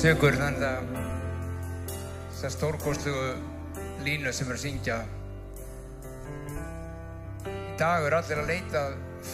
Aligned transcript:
sögur 0.00 0.32
þannig 0.32 0.62
að 0.64 0.92
þessar 2.30 2.52
stórkostlugu 2.54 3.32
línu 4.06 4.30
sem 4.32 4.48
er 4.48 4.56
að 4.56 4.62
syngja. 4.62 4.94
Í 7.44 7.74
dag 7.76 8.06
er 8.06 8.16
allir 8.16 8.40
að 8.40 8.48
leita 8.48 8.84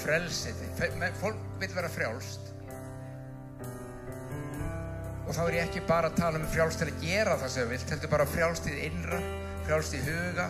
frelsið 0.01 0.65
fólk 1.21 1.45
vil 1.61 1.69
vera 1.71 1.91
frjálst. 1.93 2.51
Og 5.29 5.31
þá 5.37 5.41
er 5.45 5.59
ég 5.61 5.69
ekki 5.69 5.85
bara 5.87 6.11
að 6.11 6.19
tala 6.19 6.41
um 6.41 6.49
frjálst 6.51 6.83
til 6.83 6.91
að 6.91 6.99
gera 7.05 7.39
það 7.45 7.55
sem 7.55 7.63
þú 7.63 7.75
vilt 7.77 7.95
heldur 7.95 8.15
bara 8.17 8.29
frjálst 8.33 8.67
í 8.67 8.75
innra 8.89 9.23
frjálst 9.69 9.95
í 9.95 10.03
huga 10.09 10.49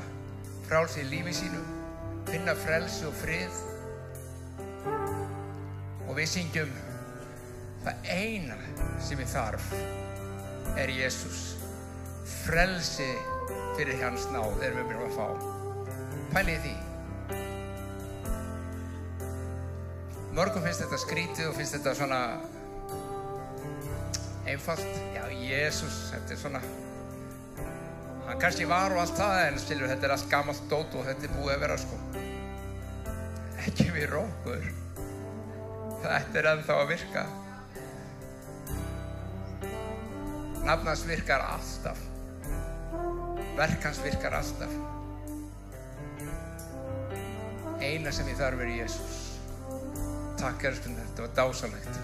frjálst 0.71 1.01
í 1.03 1.07
lífi 1.11 1.37
sínu 1.43 1.61
finna 2.31 2.57
frelsi 2.65 3.05
og 3.05 3.21
frið. 3.21 3.61
Og 6.09 6.17
við 6.17 6.33
syngjum 6.39 6.75
það 7.85 8.13
eina 8.17 8.61
sem 9.05 9.21
ég 9.21 9.33
þarf 9.37 9.73
er 10.75 10.91
Jésús 10.91 11.43
frelsi 12.45 13.09
fyrir 13.77 14.01
hans 14.03 14.27
náð 14.33 14.63
erum 14.67 14.81
við 14.81 14.89
byrjum 14.91 15.07
að 15.07 15.17
fá. 15.17 15.27
Pælið 16.35 16.67
því. 16.67 16.75
Mörgum 20.37 20.65
finnst 20.67 20.83
þetta 20.85 20.99
skrítið 21.01 21.51
og 21.51 21.57
finnst 21.59 21.77
þetta 21.79 21.95
svona 21.97 22.21
einfalt. 24.47 24.99
Já, 25.15 25.23
Jésús, 25.33 26.01
þetta 26.13 26.35
er 26.37 26.43
svona 26.43 26.65
hann 28.27 28.41
kannski 28.43 28.67
var 28.67 28.91
og 28.91 29.05
allt 29.05 29.15
það 29.21 29.37
en 29.45 29.61
stilur, 29.63 29.91
þetta 29.93 30.09
er 30.09 30.17
allt 30.17 30.33
gammalt 30.33 30.67
dót 30.71 30.97
og 30.99 31.07
þetta 31.07 31.29
er 31.29 31.37
búið 31.37 31.55
að 31.55 31.63
vera 31.63 31.79
sko. 31.79 32.01
Ekki 33.67 33.93
við 33.95 34.11
rókur 34.11 34.67
þetta 36.07 36.41
er 36.41 36.49
ennþá 36.53 36.79
að 36.83 36.91
virka 36.93 37.25
nafnans 40.67 41.07
virkar 41.07 41.47
alltaf. 41.55 42.03
Verkans 43.57 44.03
virkar 44.05 44.37
alltaf. 44.41 44.75
Eina 47.81 48.13
sem 48.13 48.29
ég 48.29 48.39
þarf 48.41 48.67
er 48.67 48.75
Jésús 48.81 49.27
takk 50.47 50.67
er 50.69 50.77
stund 50.77 50.99
þetta 51.01 51.25
var 51.25 51.33
dásalegt 51.37 51.99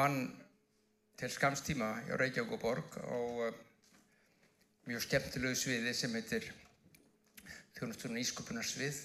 vann 0.00 0.20
til 1.20 1.30
skamstíma 1.30 1.92
hjá 2.08 2.16
Reykjavík 2.16 2.56
og 2.56 2.62
Borg 2.64 2.98
á 3.04 3.20
uh, 3.20 3.54
mjög 4.88 5.06
skemmtilegu 5.06 5.56
sviði 5.60 5.94
sem 5.94 6.14
heitir 6.16 6.46
þjónusturinn 7.78 8.22
ísköpunarsvið 8.24 9.02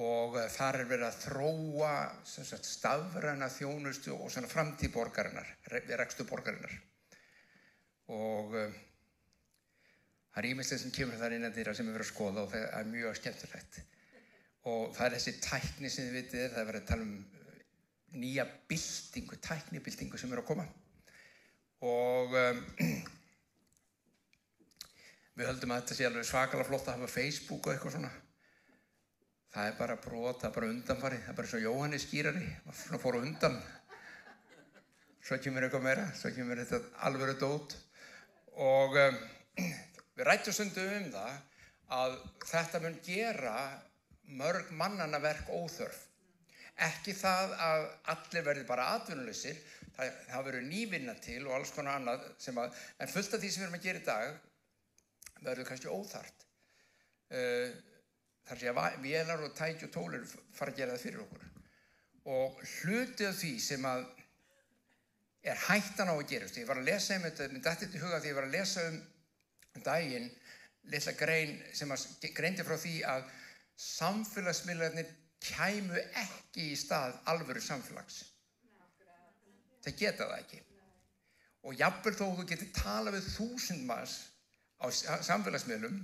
og 0.00 0.38
uh, 0.38 0.44
þar 0.54 0.82
er 0.82 0.92
verið 0.92 1.08
að 1.08 1.24
þróa 1.26 1.94
sagt, 2.24 2.68
stafræna 2.68 3.50
þjónustu 3.52 4.14
og 4.14 4.30
framtíð 4.52 4.94
borgarinnar, 4.94 5.50
rekstu 5.98 6.28
borgarinnar 6.28 6.78
og 8.10 8.54
uh, 8.54 8.78
Það 10.30 10.44
er 10.44 10.46
ímestlega 10.54 10.80
sem 10.84 10.92
kemur 10.94 11.18
þar 11.18 11.32
innan 11.34 11.54
dýra 11.54 11.72
sem 11.74 11.88
við 11.88 11.96
verðum 11.96 12.06
að 12.06 12.12
skoða 12.12 12.42
og 12.44 12.52
það 12.52 12.66
er 12.78 12.90
mjög 12.92 13.16
skemmtilegt. 13.18 13.78
Og 14.70 14.92
það 14.94 15.06
er 15.06 15.14
þessi 15.16 15.32
tækni 15.42 15.90
sem 15.90 16.06
þið 16.06 16.16
vitið 16.16 16.42
er, 16.44 16.52
það 16.52 16.60
er 16.60 16.68
verið 16.68 16.82
að 16.84 16.90
tala 16.90 17.06
um 17.06 17.39
nýja 18.16 18.46
byltingu, 18.70 19.38
tæknibyltingu 19.44 20.18
sem 20.18 20.32
eru 20.32 20.44
að 20.44 20.50
koma. 20.50 20.66
Og 21.86 22.36
um, 22.40 22.62
við 25.38 25.50
höldum 25.50 25.74
að 25.74 25.82
þetta 25.82 25.98
sé 25.98 26.08
alveg 26.08 26.28
svakalega 26.28 26.68
flott 26.68 26.88
að 26.88 26.98
hafa 26.98 27.14
Facebook 27.14 27.66
og 27.66 27.74
eitthvað 27.74 27.96
svona. 27.98 28.12
Það 29.50 29.66
er 29.66 29.76
bara 29.80 29.98
brot, 29.98 30.40
það 30.40 30.48
er 30.50 30.56
bara 30.56 30.70
undanfarið, 30.70 31.22
það 31.26 31.32
er 31.32 31.38
bara 31.42 31.52
svo 31.52 31.62
Jóhannes 31.64 32.06
skýrari, 32.06 32.48
svona 32.84 33.02
fór 33.02 33.20
undan. 33.20 33.60
Svo 35.20 35.38
kemur 35.42 35.66
eitthvað 35.66 35.86
meira, 35.86 36.08
svo 36.16 36.32
kemur 36.34 36.62
þetta 36.62 36.82
alveg 37.06 37.38
dót. 37.40 37.76
Og 38.60 38.98
um, 39.04 39.22
Við 40.20 40.26
rættum 40.28 40.52
stundum 40.52 40.90
um 40.98 41.04
það 41.14 41.36
að 41.96 42.14
þetta 42.44 42.80
mun 42.84 42.96
gera 43.06 43.52
mörg 44.36 44.68
mannana 44.76 45.16
verk 45.22 45.48
óþörf. 45.48 46.09
Ekki 46.86 47.12
það 47.16 47.54
að 47.60 47.86
allir 48.14 48.44
verði 48.46 48.66
bara 48.68 48.86
atvinnuleysir, 48.96 49.58
það, 49.96 50.12
það 50.30 50.46
verður 50.48 50.68
nývinna 50.68 51.14
til 51.20 51.40
og 51.46 51.56
alls 51.58 51.72
konar 51.76 51.98
annað 52.00 52.24
sem 52.40 52.60
að, 52.60 52.78
en 52.98 53.12
fullt 53.12 53.36
af 53.36 53.42
því 53.42 53.50
sem 53.50 53.62
við 53.62 53.66
erum 53.66 53.78
að 53.80 53.86
gera 53.88 54.00
í 54.00 54.06
dag 54.06 55.44
verður 55.44 55.68
kannski 55.68 55.92
óþart. 55.92 56.46
Þar 58.50 58.62
sé 58.62 58.72
að 58.72 58.96
vélar 59.04 59.44
og 59.44 59.54
tæki 59.56 59.86
og 59.86 59.92
tólur 59.94 60.24
fara 60.26 60.72
að 60.72 60.80
gera 60.80 60.96
það 60.96 61.04
fyrir 61.04 61.22
okkur. 61.26 61.46
Og 62.30 62.64
hlutið 62.80 63.28
af 63.28 63.38
því 63.40 63.52
sem 63.64 63.86
að 63.88 64.08
er 65.50 65.62
hættan 65.68 66.10
á 66.12 66.14
að 66.16 66.26
gera, 66.28 66.48
ég 66.52 66.68
var 66.68 66.80
að 66.80 66.90
lesa 66.90 67.16
um 67.16 67.24
þetta, 67.24 67.48
mér 67.52 67.62
dætti 67.64 67.88
í 67.96 68.02
huga 68.02 68.20
því 68.20 68.28
ég 68.28 68.36
var 68.36 68.48
að 68.48 68.56
lesa 68.56 68.82
um 68.90 69.84
daginn 69.86 70.28
litla 70.92 71.14
grein 71.16 71.54
sem 71.76 71.92
greindi 72.36 72.66
frá 72.66 72.76
því 72.80 72.96
að 73.08 73.24
samfélagsmiðlarnir 73.80 75.08
kæmu 75.44 75.96
ekki 76.22 76.70
í 76.72 76.78
stað 76.78 77.16
alvöru 77.32 77.62
samfélags. 77.64 78.22
Það 79.84 79.98
geta 80.02 80.26
það 80.28 80.38
ekki. 80.42 80.60
Og 81.64 81.76
jafnvel 81.76 82.14
þó 82.16 82.26
þú 82.38 82.46
getur 82.48 82.72
tala 82.76 83.12
við 83.14 83.28
þúsund 83.34 83.84
maður 83.88 84.14
á 84.80 84.86
samfélagsmiðlum 85.28 85.98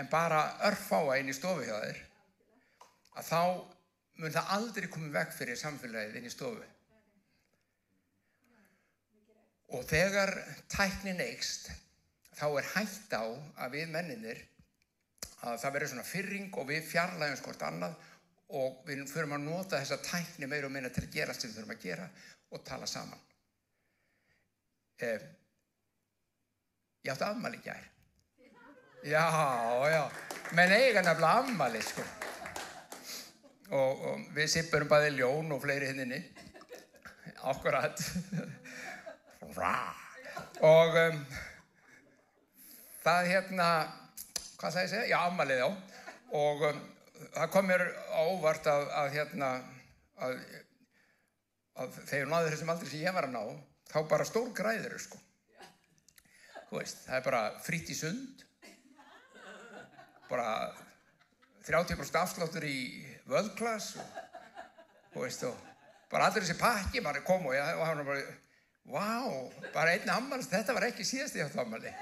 en 0.00 0.08
bara 0.12 0.42
örfáa 0.68 1.18
inn 1.20 1.32
í 1.32 1.36
stofu 1.36 1.66
hjá 1.66 1.76
þér 1.82 2.00
að 3.20 3.26
þá 3.28 3.42
mun 4.20 4.34
það 4.34 4.52
aldrei 4.56 4.88
komið 4.92 5.16
vekk 5.16 5.34
fyrir 5.36 5.60
samfélagið 5.60 6.20
inn 6.20 6.28
í 6.28 6.32
stofu. 6.32 6.68
Og 9.70 9.84
þegar 9.86 10.32
tæknin 10.72 11.20
eikst 11.22 11.70
þá 12.36 12.46
er 12.58 12.70
hægt 12.74 13.12
á 13.14 13.24
að 13.24 13.76
við 13.76 13.92
menninir 13.92 14.40
að 15.46 15.60
það 15.62 15.74
verður 15.74 15.92
svona 15.92 16.08
fyrring 16.08 16.56
og 16.60 16.66
við 16.68 16.88
fjarlægum 16.88 17.38
skort 17.40 17.62
annað 17.68 17.94
og 18.58 18.82
við 18.86 19.04
förum 19.10 19.36
að 19.36 19.44
nota 19.46 19.78
þessa 19.78 20.00
tækni 20.02 20.48
meira 20.50 20.66
og 20.66 20.74
minna 20.74 20.90
til 20.90 21.04
að 21.06 21.14
gera 21.14 21.34
sem 21.34 21.50
við 21.50 21.60
þurfum 21.60 21.74
að 21.76 21.84
gera 21.84 22.08
og 22.50 22.64
tala 22.66 22.88
saman. 22.90 23.20
Eh, 25.00 25.22
ég 27.04 27.12
átti 27.12 27.24
afmæli 27.24 27.62
gær. 27.64 27.86
Já, 29.06 29.24
já, 29.88 30.02
menn 30.52 30.74
eiga 30.76 31.00
nefnilega 31.00 31.38
afmæli 31.40 31.80
sko. 31.84 32.04
Og, 33.70 34.02
og 34.10 34.24
við 34.34 34.50
sippurum 34.50 34.90
bæði 34.90 35.14
ljón 35.14 35.54
og 35.54 35.62
fleiri 35.62 35.92
hinninni. 35.92 36.18
Akkurat. 37.48 38.02
og 40.60 40.98
um, 41.00 41.20
það 43.00 43.30
hérna, 43.30 43.68
hvað 44.58 44.74
það 44.74 44.82
ég 44.82 44.90
segja? 44.92 45.06
Já, 45.14 45.18
afmælið 45.30 45.64
á. 45.64 45.70
Og 46.36 46.66
um, 46.68 46.82
það 47.34 47.50
kom 47.54 47.68
mér 47.68 47.84
á 48.10 48.20
óvart 48.26 48.68
að, 48.70 48.86
að 49.02 49.08
hérna, 49.16 49.50
að, 50.20 50.36
að 51.82 51.98
þegar 52.10 52.30
náður 52.30 52.54
þessum 52.54 52.72
aldrei 52.74 52.90
sem 52.90 53.02
ég 53.04 53.16
var 53.16 53.28
að 53.28 53.34
ná, 53.36 53.42
þá 53.90 53.98
bara 54.12 54.28
stór 54.28 54.52
græður, 54.56 54.96
sko. 55.02 55.20
Veist, 56.70 57.02
það 57.06 57.16
er 57.18 57.24
bara 57.26 57.42
fritt 57.64 57.90
í 57.90 57.96
sund, 57.98 58.44
bara 60.30 60.50
30% 61.66 62.20
afsláttur 62.20 62.64
í 62.66 62.78
völdklass 63.30 63.96
og, 63.98 65.24
veist, 65.24 65.42
og 65.48 65.58
bara 66.12 66.28
allir 66.30 66.46
þessi 66.46 66.60
pakki, 66.60 67.02
maður 67.02 67.26
kom 67.26 67.50
og, 67.50 67.56
ég, 67.56 67.74
og 67.74 67.86
hann 67.88 68.04
var 68.04 68.12
bara, 68.12 68.38
Vá, 68.90 69.20
bara 69.74 69.92
einni 69.92 70.10
ammali, 70.10 70.42
þetta 70.48 70.74
var 70.74 70.88
ekki 70.88 71.04
síðast 71.06 71.36
í 71.36 71.42
þetta 71.42 71.62
ammali. 71.62 71.92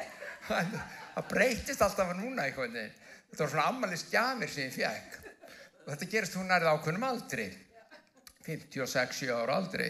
Það 0.49 1.25
breytist 1.29 1.83
alltaf 1.85 2.15
núna 2.17 2.47
eitthvað. 2.47 2.79
Þetta 3.29 3.45
var 3.45 3.53
svona 3.53 3.69
ammali 3.71 3.99
skjafir 4.01 4.53
sem 4.53 4.69
ég 4.69 4.77
fekk. 4.77 5.17
Og 5.85 5.93
þetta 5.93 6.11
gerist 6.13 6.37
hún 6.39 6.51
nærið 6.51 6.73
ákveðnum 6.73 7.07
aldri. 7.09 7.47
56 8.49 9.23
ára 9.35 9.59
aldri. 9.61 9.89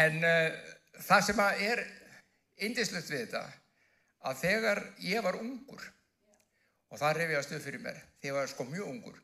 En 0.00 0.20
uh, 0.24 0.58
það 1.04 1.24
sem 1.26 1.42
er 1.46 1.82
indislegt 2.66 3.10
við 3.10 3.24
þetta, 3.24 3.42
að 4.28 4.42
þegar 4.44 4.82
ég 5.04 5.24
var 5.24 5.38
ungur, 5.40 5.82
og 6.90 7.00
það 7.00 7.16
reyfi 7.18 7.38
að 7.38 7.46
stuð 7.46 7.64
fyrir 7.64 7.82
mér, 7.84 7.98
þegar 8.20 8.30
ég 8.30 8.38
var 8.38 8.52
sko 8.52 8.66
mjög 8.68 8.92
ungur, 8.92 9.18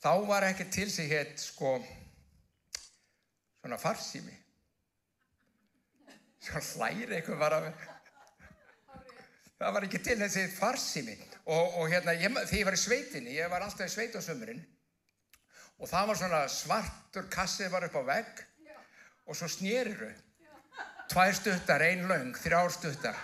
þá 0.00 0.12
var 0.28 0.46
ekki 0.48 0.68
til 0.72 0.88
sig 0.92 1.10
hétt 1.12 1.40
sko 1.40 1.78
svona 3.60 3.80
farsími 3.80 4.36
Svo 6.40 6.60
hlæri 6.64 7.18
eitthvað 7.18 7.40
var 7.42 7.54
að 7.58 7.66
það 9.60 9.74
var 9.76 9.86
ekki 9.86 10.00
til 10.04 10.16
þessi 10.22 10.46
farsimi 10.56 11.16
og, 11.44 11.76
og 11.80 11.90
hérna, 11.92 12.16
ég, 12.16 12.32
þegar 12.32 12.58
ég 12.58 12.68
var 12.70 12.78
í 12.78 12.80
sveitinni, 12.80 13.36
ég 13.36 13.52
var 13.52 13.66
alltaf 13.66 13.86
í 13.86 13.92
sveit 13.92 14.16
á 14.16 14.20
sömurinn 14.24 14.62
og 15.80 15.88
það 15.88 16.10
var 16.10 16.20
svona 16.20 16.40
svartur 16.52 17.28
kassið 17.32 17.70
var 17.72 17.86
upp 17.88 18.00
á 18.00 18.02
vegg 18.14 18.42
og 19.30 19.36
svo 19.38 19.48
snýriru 19.48 20.10
tvær 21.10 21.34
stuttar, 21.34 21.82
ein 21.82 22.06
laung, 22.06 22.34
þrjár 22.38 22.70
stuttar. 22.70 23.16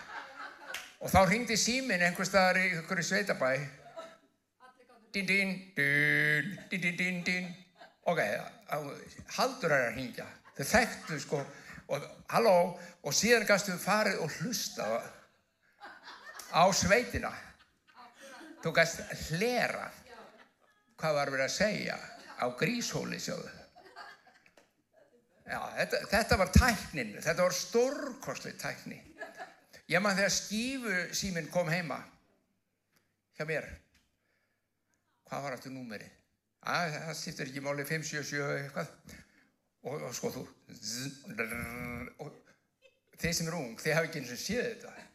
Og 0.98 1.10
þá 1.12 1.20
ringdi 1.28 1.58
símin 1.60 2.02
einhver 2.02 2.26
staðar 2.26 2.58
í 2.58 2.70
einhverju 2.72 3.04
sveitabæ. 3.06 3.50
Din 5.14 5.26
din 5.26 5.52
din 5.76 6.56
din 6.70 6.80
din 6.82 6.96
din 6.96 7.20
din 7.24 7.46
ok, 8.10 8.20
haldur 9.36 9.72
er 9.72 9.86
að 9.90 9.94
ringja 9.96 10.26
þau 10.56 10.66
þekktu 10.72 11.20
sko 11.22 11.38
og 11.86 12.04
halló 12.32 12.56
og 13.06 13.14
síðan 13.14 13.46
gafstu 13.48 13.76
farið 13.80 14.20
og 14.24 14.34
hlusta 14.40 14.86
á 16.56 16.64
sveitina 16.72 17.34
þú 18.64 18.72
gæst 18.80 19.04
hlera 19.28 19.90
hvað 20.96 21.20
var 21.20 21.32
verið 21.34 21.46
að 21.50 21.56
segja 21.58 22.00
á 22.40 22.46
gríshóli 22.56 23.20
sjóðu 23.20 23.52
Já, 25.46 25.60
þetta, 25.76 25.98
þetta 26.10 26.36
var 26.40 26.48
tæknin, 26.50 27.12
þetta 27.22 27.44
var 27.46 27.54
stórkostlega 27.54 28.58
tækni. 28.58 28.96
Ég 29.86 30.02
maður 30.02 30.24
þegar 30.24 30.32
skífu 30.34 30.94
síminn 31.14 31.50
kom 31.54 31.70
heima 31.70 32.00
hjá 33.38 33.46
mér. 33.46 33.68
Hvað 35.28 35.44
var 35.44 35.54
aftur 35.54 35.74
númerið? 35.74 36.10
Að, 36.66 36.96
það 36.96 37.18
sýttur 37.20 37.46
ekki 37.46 37.62
máli 37.62 37.86
577 37.86 38.56
eitthvað. 38.64 38.90
Og, 39.86 40.02
og 40.02 40.16
sko 40.18 40.32
þú, 40.34 40.42
og 42.24 42.32
þeir 43.22 43.36
sem 43.38 43.46
eru 43.46 43.60
ung, 43.60 43.78
þeir 43.78 44.00
hafa 44.00 44.08
ekki 44.08 44.22
eins 44.24 44.34
og 44.34 44.42
séð 44.42 44.64
þetta. 44.72 45.05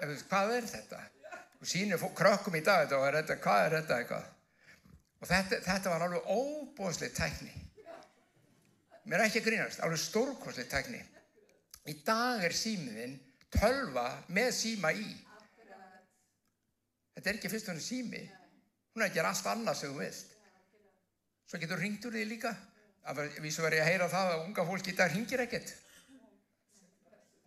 Hvað 0.00 0.54
er 0.56 0.68
þetta? 0.68 1.00
Og 1.60 1.68
sínir 1.68 2.00
krökkum 2.16 2.56
í 2.56 2.62
dag 2.64 2.92
og 2.96 3.06
er 3.06 3.20
þetta, 3.20 3.40
hvað 3.44 3.64
er 3.64 3.74
þetta 3.78 3.98
eitthvað? 3.98 4.28
Og 5.20 5.28
þetta, 5.28 5.58
þetta 5.66 5.92
var 5.92 6.06
alveg 6.06 6.30
óbúðslega 6.32 7.18
tækni 7.18 7.52
mér 9.10 9.24
er 9.24 9.26
ekki 9.26 9.40
að 9.42 9.48
grínast, 9.48 9.82
alveg 9.82 10.00
stórkostlega 10.00 10.70
tekni. 10.70 11.00
Í 11.90 11.96
dag 12.06 12.44
er 12.46 12.54
símiðinn 12.54 13.16
tölva 13.50 14.06
með 14.30 14.50
síma 14.54 14.92
í. 14.94 15.08
Þetta 17.16 17.30
er 17.32 17.38
ekki 17.38 17.50
fyrst 17.50 17.68
og 17.68 17.74
henni 17.74 17.84
sími. 17.84 18.20
Hún 18.94 19.02
er 19.02 19.10
ekki 19.10 19.22
allt 19.24 19.48
annað 19.50 19.80
sem 19.80 19.92
þú 19.92 20.02
veist. 20.02 20.34
Svo 21.50 21.58
getur 21.58 21.80
ringt 21.82 22.06
úr 22.06 22.14
því 22.14 22.26
líka. 22.30 22.52
Svo 23.02 23.64
verðum 23.64 23.80
ég 23.80 23.82
að 23.82 23.90
heyra 23.90 24.10
það 24.12 24.34
að 24.34 24.44
unga 24.44 24.66
fólk 24.68 24.90
í 24.92 24.96
dag 24.98 25.14
ringir 25.14 25.42
ekkert. 25.46 25.72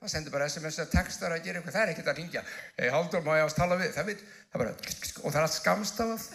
Það 0.04 0.12
sendur 0.12 0.34
bara 0.36 0.46
SMS 0.52 0.78
að 0.84 0.90
textar 0.92 1.32
að 1.32 1.46
gera 1.46 1.60
eitthvað. 1.62 1.76
Það 1.78 1.82
er 1.86 1.90
ekkert 1.94 2.08
að 2.12 2.18
ringja. 2.18 2.42
Hei, 2.76 2.88
Haldur, 2.92 3.22
má 3.24 3.38
ég 3.38 3.46
ást 3.46 3.56
tala 3.56 3.78
við? 3.80 3.94
Það, 3.96 4.10
veit, 4.10 4.24
það 4.52 4.60
bara, 4.60 4.74
og 4.74 5.30
það 5.30 5.38
er 5.40 5.46
allt 5.46 5.56
skamstafað. 5.56 6.26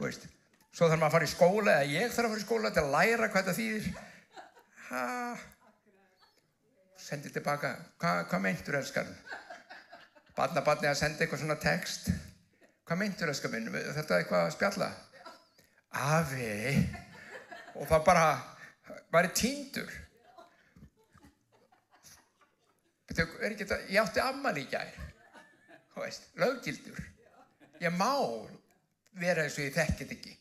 Þú 0.00 0.06
veist. 0.08 0.26
Svo 0.72 0.88
þarf 0.90 0.98
maður 0.98 1.06
að 1.06 1.14
fara 1.14 1.28
í 1.28 1.30
skóla 1.30 1.76
eða 1.76 1.92
ég 1.92 2.16
þarf 2.16 2.26
að 2.26 2.34
fara 2.34 2.42
í 2.42 2.48
skóla 2.48 2.72
til 2.74 2.82
að 2.82 2.90
læra 2.96 3.28
hvað 3.30 3.38
þetta 3.38 3.54
þýðir. 3.60 3.86
Ha. 4.88 5.06
Sendi 7.06 7.34
tilbaka. 7.38 7.74
Hva, 8.02 8.18
hvað 8.32 8.46
meintur 8.48 8.80
elskan? 8.80 9.16
Badna 10.34 10.66
badni 10.66 10.90
að 10.90 11.00
senda 11.04 11.22
eitthvað 11.22 11.44
svona 11.44 11.60
text. 11.62 12.10
Hvað 12.82 13.04
meintur 13.04 13.30
elskan 13.30 13.54
minn? 13.54 13.70
Þetta 13.70 14.16
er 14.16 14.24
eitthvað 14.24 14.48
að 14.48 14.54
spjalla. 14.56 14.94
Afi. 16.10 16.50
Og 17.78 17.86
það 17.86 18.10
bara 18.10 19.30
týndur. 19.38 19.86
Er 19.86 19.92
ekki 19.92 20.11
þetta, 23.16 23.80
ég 23.88 24.02
átti 24.02 24.22
amman 24.24 24.60
í 24.60 24.66
gær. 24.70 24.92
Löggildur. 26.40 27.00
Ég 27.82 27.96
má 27.96 28.12
vera 29.20 29.44
eins 29.44 29.58
og 29.58 29.66
ég 29.66 29.74
þekkit 29.76 30.14
ekki. 30.16 30.36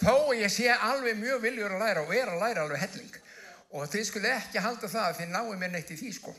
þó 0.00 0.32
ég 0.32 0.48
sé 0.52 0.70
alveg 0.72 1.18
mjög 1.20 1.42
viljur 1.44 1.74
að 1.74 1.84
læra 1.84 2.04
og 2.06 2.14
er 2.16 2.32
að 2.32 2.40
læra 2.40 2.64
alveg 2.64 2.80
helling 2.84 3.16
og 3.70 3.90
þið 3.92 4.06
skulle 4.08 4.32
ekki 4.32 4.62
halda 4.64 4.88
það 4.88 5.06
að 5.08 5.18
þið 5.20 5.32
náðu 5.34 5.56
mér 5.60 5.72
neitt 5.74 5.92
í 5.92 5.98
því 6.00 6.12
sko 6.16 6.34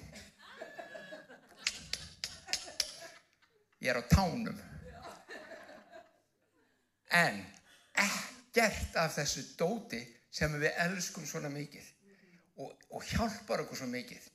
ég 3.82 3.92
er 3.94 4.02
á 4.02 4.04
tánum 4.10 4.58
en 7.22 7.42
ekkert 8.06 8.98
af 9.04 9.14
þessu 9.20 9.46
dóti 9.60 10.02
sem 10.34 10.54
við 10.58 10.82
elskum 10.88 11.28
svona 11.28 11.52
mikið 11.54 11.86
og, 12.62 12.86
og 12.96 13.06
hjálpar 13.12 13.64
okkur 13.66 13.80
svo 13.80 13.88
mikið. 13.92 14.28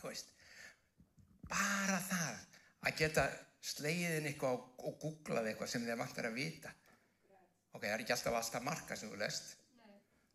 Þú 0.00 0.08
veist 0.08 0.34
bara 1.50 1.98
það 2.06 2.42
að 2.88 2.98
geta 3.00 3.24
sleiðin 3.70 4.28
eitthvað 4.30 4.58
og, 4.58 4.68
og 4.88 5.00
googlað 5.02 5.50
eitthvað 5.50 5.72
sem 5.72 5.86
þið 5.86 6.00
vantar 6.00 6.28
að 6.30 6.38
vita. 6.38 6.74
Ok, 7.70 7.84
það 7.84 7.94
er 7.94 8.04
ekki 8.04 8.14
alltaf 8.16 8.38
alltaf 8.40 8.66
marka 8.66 8.98
sem 8.98 9.10
þú 9.12 9.18
lest. 9.20 9.56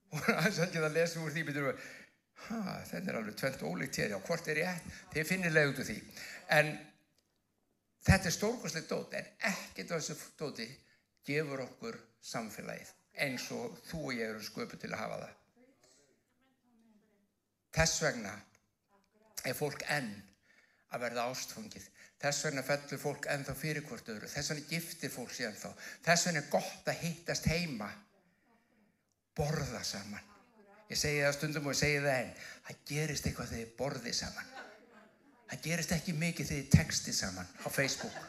Og 0.15 0.21
það 0.21 0.45
er 0.47 0.67
ekki 0.67 0.81
að 0.85 0.93
lesa 0.95 1.21
úr 1.23 1.31
því 1.33 1.43
betur 1.47 1.65
við, 1.65 1.85
hæ, 2.45 2.59
þetta 2.91 3.09
er 3.11 3.17
alveg 3.19 3.37
tvöld 3.41 3.63
ólíkt 3.65 3.97
hér, 3.99 4.11
já, 4.13 4.19
hvort 4.27 4.49
er 4.53 4.59
ég 4.61 4.83
þið 5.15 5.25
finnir 5.31 5.55
leið 5.55 5.71
út 5.71 5.81
úr 5.81 5.87
því. 5.89 5.95
En 6.55 6.69
þetta 8.05 8.29
er 8.29 8.35
stórkoslega 8.35 8.91
dót 8.91 9.17
en 9.17 9.31
ekkert 9.49 9.95
af 9.95 10.03
þessu 10.03 10.29
dóti 10.39 10.67
gefur 11.25 11.65
okkur 11.65 11.97
samfélagið 12.23 12.93
eins 13.25 13.49
og 13.55 13.75
þú 13.89 14.03
og 14.09 14.15
ég 14.19 14.29
eru 14.29 14.45
sköpu 14.45 14.79
til 14.79 14.93
að 14.93 15.01
hafa 15.01 15.19
það 15.23 15.44
þess 17.75 18.01
vegna 18.05 18.33
er 19.45 19.57
fólk 19.57 19.83
enn 19.91 20.13
að 20.95 21.03
verða 21.05 21.27
ástfungið 21.29 21.89
Þess 22.25 22.45
vegna 22.47 22.63
fellur 22.65 22.97
fólk 22.99 23.27
ennþá 23.29 23.53
fyrir 23.59 23.83
hvort 23.85 24.07
öðru. 24.09 24.27
Þess 24.31 24.51
vegna 24.51 24.69
giftir 24.69 25.11
fólk 25.13 25.33
sér 25.35 25.51
ennþá. 25.51 25.71
Þess 26.05 26.27
vegna 26.27 26.41
er 26.41 26.47
gott 26.53 26.87
að 26.89 27.01
hittast 27.03 27.49
heima. 27.51 27.89
Borða 29.35 29.81
saman. 29.85 30.31
Ég 30.89 30.97
segi 30.97 31.21
það 31.21 31.35
stundum 31.35 31.67
og 31.67 31.75
ég 31.75 31.81
segi 31.81 31.99
það 31.99 32.15
enn. 32.15 32.31
Það 32.65 32.81
gerist 32.91 33.27
eitthvað 33.27 33.51
þegar 33.51 33.65
þið 33.65 33.75
borðið 33.81 34.17
saman. 34.21 34.51
Það 35.51 35.63
gerist 35.67 35.93
ekki 35.97 36.17
mikið 36.23 36.49
þegar 36.49 36.63
þið 36.63 36.73
textið 36.79 37.17
saman 37.19 37.53
á 37.61 37.67
Facebook. 37.67 38.19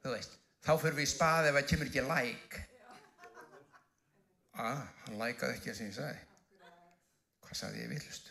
Þú 0.00 0.14
veist, 0.14 0.40
þá 0.64 0.72
fyrir 0.80 0.98
við 1.00 1.08
í 1.08 1.12
spaði 1.12 1.50
ef 1.50 1.58
það 1.58 1.70
kemur 1.74 1.90
ekki 1.90 2.06
like. 2.08 2.66
Ah, 4.60 4.86
hann 5.04 5.20
likeaði 5.20 5.58
ekki 5.58 5.72
það 5.72 5.80
sem 5.82 5.90
ég 5.90 5.96
sagði. 5.98 6.29
Hvað 7.50 7.58
sagði 7.58 7.82
ég 7.82 7.90
villustu? 7.90 8.30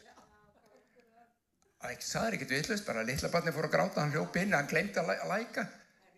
það 1.79 2.25
er 2.27 2.35
ekkert 2.35 2.53
vittlust, 2.53 2.85
bara 2.85 3.03
litla 3.07 3.29
barni 3.31 3.53
fór 3.55 3.69
að 3.69 3.75
gráta, 3.75 4.01
hann 4.03 4.11
hljópi 4.11 4.43
inn, 4.43 4.55
hann 4.55 4.67
glemdi 4.67 4.99
að 4.99 5.11
læka 5.31 5.63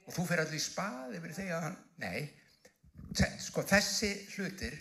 og 0.08 0.16
þú 0.16 0.26
fyrir 0.26 0.44
allir 0.44 0.58
í 0.58 0.64
spaði 0.64 1.20
yfir 1.20 1.36
því 1.38 1.46
að 1.54 1.66
hann, 1.68 1.78
nei, 2.02 2.22
sko 3.46 3.64
þessi 3.70 4.10
hlutir 4.36 4.78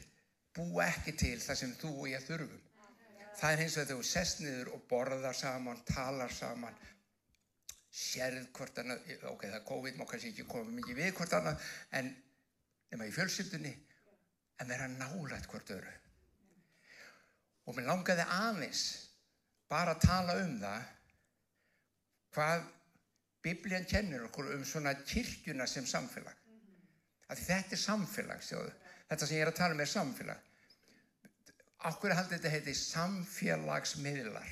búa 0.56 0.86
ekki 0.88 1.14
til 1.20 1.36
það 1.42 1.60
sem 1.60 1.74
þú 1.80 1.92
og 1.98 2.08
ég 2.10 2.24
þurfum. 2.24 2.64
Það 3.40 3.52
er 3.52 3.62
eins 3.64 3.76
og 3.76 3.84
þegar 3.84 4.00
þú 4.00 4.08
sest 4.08 4.40
niður 4.40 4.72
og 4.74 4.86
borðar 4.88 5.36
saman, 5.36 5.84
talar 5.88 6.32
saman, 6.32 6.80
sérð 7.90 8.48
hvort 8.56 8.80
annað, 8.80 9.06
ok, 9.30 9.46
það 9.46 9.60
er 9.60 9.64
COVID, 9.68 9.96
má 10.00 10.04
kannski 10.08 10.32
ekki 10.32 10.48
koma 10.48 10.76
mikið 10.80 11.00
við 11.00 11.14
hvort 11.18 11.36
annað, 11.38 11.70
en 12.00 12.12
nema 12.90 13.08
í 13.08 13.14
fjölskyldunni, 13.14 13.72
en 14.60 14.72
vera 14.72 14.88
nálægt 14.96 15.48
hvort 15.52 15.76
öru. 15.76 15.99
Og 17.68 17.76
mér 17.76 17.88
langaði 17.90 18.24
aðeins 18.24 18.84
bara 19.70 19.94
að 19.94 20.04
tala 20.06 20.36
um 20.42 20.56
það 20.60 20.86
hvað 22.34 22.68
Biblían 23.40 23.86
kennir 23.88 24.26
okkur 24.26 24.50
um 24.54 24.64
svona 24.68 24.92
kirkjuna 25.00 25.66
sem 25.70 25.86
samfélag. 25.88 26.36
Að 27.30 27.42
þetta 27.46 27.76
er 27.76 27.80
samfélag, 27.80 28.42
sjáðu. 28.44 28.72
Þetta 29.08 29.26
sem 29.26 29.38
ég 29.38 29.44
er 29.44 29.52
að 29.52 29.60
tala 29.60 29.76
um 29.76 29.80
er 29.80 29.90
samfélag. 29.90 30.48
Akkur 31.88 32.12
haldi 32.12 32.36
þetta 32.36 32.52
heiti 32.52 32.74
samfélagsmiðlar. 32.76 34.50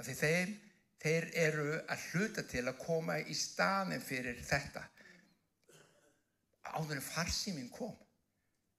Því 0.00 0.14
þeir, 0.16 0.52
þeir 1.02 1.26
eru 1.44 1.66
að 1.92 2.06
hluta 2.10 2.44
til 2.50 2.64
að 2.64 2.80
koma 2.80 3.18
í 3.20 3.36
staðin 3.36 4.02
fyrir 4.02 4.40
þetta. 4.48 4.82
Áður 6.72 6.96
en 6.98 7.04
farsíminn 7.04 7.70
kom 7.74 7.94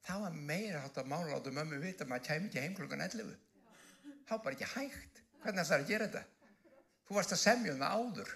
það 0.07 0.25
var 0.25 0.37
meira 0.49 0.83
hátt 0.83 0.99
að 1.01 1.09
mála 1.11 1.37
áttu 1.37 1.53
mömmu 1.55 1.79
vita 1.81 2.05
að 2.05 2.11
maður 2.11 2.27
kæmi 2.27 2.49
ekki 2.49 2.63
heim 2.63 2.75
klukkan 2.77 3.03
11 3.05 3.33
þá 4.29 4.33
bara 4.37 4.55
ekki 4.55 4.69
hægt. 4.75 5.21
Hvernig 5.43 5.67
það 5.67 5.75
er 5.77 5.83
að 5.83 5.91
gera 5.91 6.07
þetta? 6.07 6.23
Þú 7.07 7.17
varst 7.17 7.35
að 7.35 7.41
semja 7.41 7.73
um 7.73 7.81
það 7.81 7.95
áður. 8.01 8.33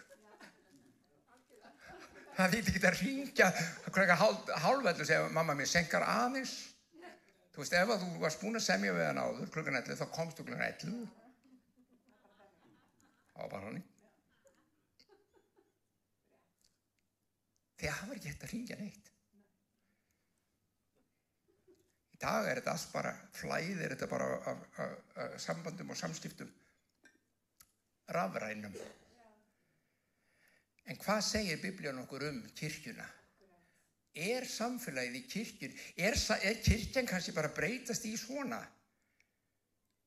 Það 2.35 2.55
þýtti 2.55 2.71
ekki 2.73 2.87
að 2.89 2.97
ringja 3.01 3.51
klukka 3.85 4.15
hálfveldu 4.65 5.05
segja 5.07 5.27
mamma 5.35 5.55
mér 5.55 5.69
senkar 5.71 6.03
aðeins. 6.03 6.55
Þú 7.55 7.63
veist 7.63 7.77
ef 7.79 7.93
að 7.93 8.01
þú 8.01 8.23
varst 8.25 8.41
búin 8.41 8.59
að 8.59 8.65
semja 8.65 8.95
við 8.95 9.05
hann 9.07 9.21
áður 9.21 9.53
klukkan 9.53 9.79
11 9.79 10.01
þá 10.01 10.09
komst 10.17 10.41
þú 10.41 10.49
klukkan 10.49 10.65
11 10.65 11.05
það 13.35 13.43
var 13.43 13.51
bara 13.51 13.69
hann 13.69 13.83
því 17.75 17.89
að 17.91 17.97
það 17.99 18.09
var 18.09 18.19
ekki 18.19 18.31
hægt 18.31 18.45
að 18.47 18.53
ringja 18.53 18.79
neitt 18.79 19.14
Í 22.15 22.19
dag 22.21 22.45
er 22.47 22.61
þetta 22.61 22.71
allt 22.71 22.91
bara 22.95 23.09
flæð, 23.35 23.81
er 23.83 23.91
þetta 23.91 24.07
bara 24.07 24.27
af, 24.47 24.61
af, 24.79 24.91
af 25.19 25.33
sambandum 25.43 25.89
og 25.91 25.97
samskiptum 25.99 26.53
rafrænum. 28.15 28.77
En 30.85 30.99
hvað 31.01 31.21
segir 31.25 31.59
biblíun 31.59 31.99
okkur 32.05 32.27
um 32.29 32.39
kirkjuna? 32.55 33.07
Er 34.15 34.47
samfélagið 34.47 35.17
í 35.19 35.23
kirkjun, 35.27 35.75
er, 36.07 36.15
er 36.39 36.61
kirkjan 36.63 37.09
kannski 37.09 37.35
bara 37.35 37.51
breytast 37.51 38.05
í 38.07 38.13
svona? 38.21 38.61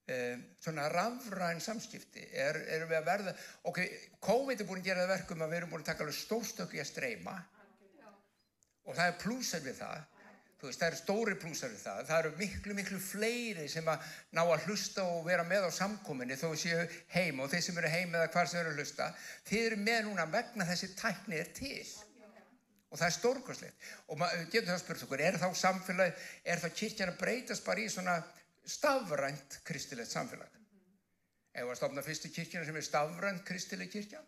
Um, 0.08 0.44
svona 0.56 0.86
rafræn 0.88 1.58
samskipti, 1.60 2.22
er, 2.32 2.62
erum 2.72 2.88
við 2.88 2.96
að 3.02 3.08
verða, 3.10 3.34
ok, 3.68 3.80
COVID 4.24 4.62
er 4.62 4.68
búin 4.70 4.80
að 4.80 4.86
gera 4.86 5.02
það 5.02 5.12
verkum 5.12 5.42
að 5.44 5.50
við 5.50 5.58
erum 5.58 5.74
búin 5.74 5.84
að 5.84 5.90
taka 5.90 6.06
alveg 6.06 6.78
að 6.80 6.88
streyma 6.88 7.34
og 8.88 8.96
það 8.96 9.10
er 9.10 9.18
plúsar 9.20 9.60
við 9.66 9.76
það, 9.82 10.06
veist, 10.66 10.80
það 10.80 10.88
eru 10.88 10.98
stóri 10.98 11.36
plúsar 11.38 11.70
við 11.70 11.84
það, 11.84 12.00
það 12.08 12.20
eru 12.24 12.32
miklu, 12.40 12.74
miklu 12.74 12.98
fleiri 13.02 13.68
sem 13.70 13.86
að 13.88 14.10
ná 14.34 14.42
að 14.42 14.66
hlusta 14.66 15.04
og 15.06 15.22
vera 15.28 15.46
með 15.46 15.68
á 15.68 15.78
samkominni 15.78 16.38
þó 16.40 16.48
séu 16.58 16.82
heim 17.14 17.38
og 17.44 17.52
þeir 17.52 17.64
sem 17.68 17.78
eru 17.78 17.92
heim 17.92 18.16
eða 18.18 18.32
hvar 18.34 18.50
sem 18.50 18.60
eru 18.60 18.74
að 18.74 18.82
hlusta, 18.82 19.08
þeir 19.46 19.64
eru 19.68 19.80
með 19.84 20.00
núna 20.08 20.26
vegna 20.32 20.66
þessi 20.66 20.90
tækni 20.98 21.38
er 21.38 21.52
til 21.54 21.86
og 22.88 22.96
það 22.96 23.06
er 23.06 23.16
stórkoslegt 23.18 23.88
og 24.08 24.20
maður 24.20 24.44
getur 24.48 24.70
það 24.70 24.76
að 24.78 24.82
spyrja 24.82 25.06
okkur, 25.06 25.22
er 25.28 25.38
þá 25.38 25.48
samfélag, 25.62 26.26
er 26.44 26.62
þá 26.62 26.68
kirkjan 26.80 27.12
að 27.12 27.20
breytast 27.22 27.66
bara 27.66 27.84
í 27.84 27.88
svona 27.92 28.16
stafrænt 28.68 29.60
kristilegt 29.68 30.12
samfélag? 30.12 30.58
Ef 31.54 31.68
að 31.68 31.78
stofna 31.80 32.04
fyrstu 32.06 32.30
kirkjana 32.32 32.66
sem 32.66 32.76
er 32.78 32.86
stafrænt 32.86 33.44
kristileg 33.46 33.92
kirkja? 33.92 34.22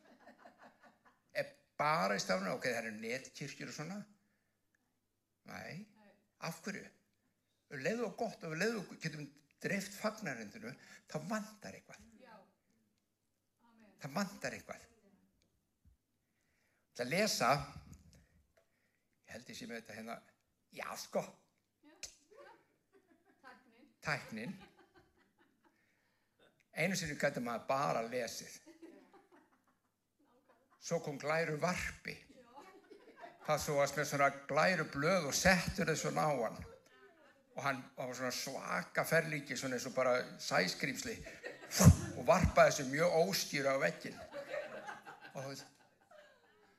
Er 1.36 1.50
bara 1.80 2.16
í 2.16 2.22
stafrænt, 2.22 2.52
ok, 2.56 2.68
það 2.68 2.82
eru 2.84 2.96
netkirkjur 3.00 3.72
og 3.72 3.76
svona? 3.76 4.00
Nei, 5.50 5.80
af 6.48 6.60
hverju? 6.64 6.86
Við 7.70 7.84
leiðum 7.86 8.10
á 8.10 8.20
gott 8.22 8.44
og 8.44 8.54
við 8.54 8.62
leiðum 8.64 9.00
getum 9.02 9.26
dreift 9.60 9.96
fagnarindinu, 10.00 10.72
þá 11.10 11.16
vantar 11.28 11.76
eitthvað. 11.76 12.06
Það 14.00 14.14
vantar 14.16 14.56
eitthvað. 14.56 14.86
Það 16.96 17.04
að 17.04 17.12
lesa, 17.12 17.50
ég 19.26 19.34
held 19.34 19.52
ég 19.52 19.68
með 19.68 19.78
þetta 19.80 19.98
hérna, 19.98 20.16
já 20.76 20.88
sko, 21.00 21.22
tæknin, 24.04 24.56
einu 26.80 26.96
sinni 26.96 27.18
gæti 27.20 27.44
maður 27.44 27.68
bara 27.68 28.02
lesið. 28.08 28.58
Svo 30.80 30.98
kom 31.04 31.20
glæru 31.20 31.58
varpi 31.60 32.16
það 33.50 33.62
svo 33.64 33.86
með 33.96 34.08
svona 34.08 34.28
glæru 34.48 34.86
blöð 34.92 35.28
og 35.30 35.34
settur 35.34 35.90
þau 35.90 35.98
svona 35.98 36.26
á 36.26 36.32
hann. 36.44 36.58
Og 37.56 37.62
hann 37.64 37.80
var 37.96 38.12
svona 38.14 38.32
svaka 38.34 39.04
ferlíki 39.04 39.56
svona 39.58 39.76
eins 39.76 39.86
og 39.90 39.94
bara 39.96 40.14
sæskrýmsli 40.40 41.16
og 42.16 42.26
varpaði 42.26 42.70
þessu 42.70 42.86
mjög 42.90 43.16
óskýra 43.24 43.74
á 43.74 43.82
veggin 43.82 44.18
og 45.34 45.42
þú 45.42 45.48
veist, 45.48 45.66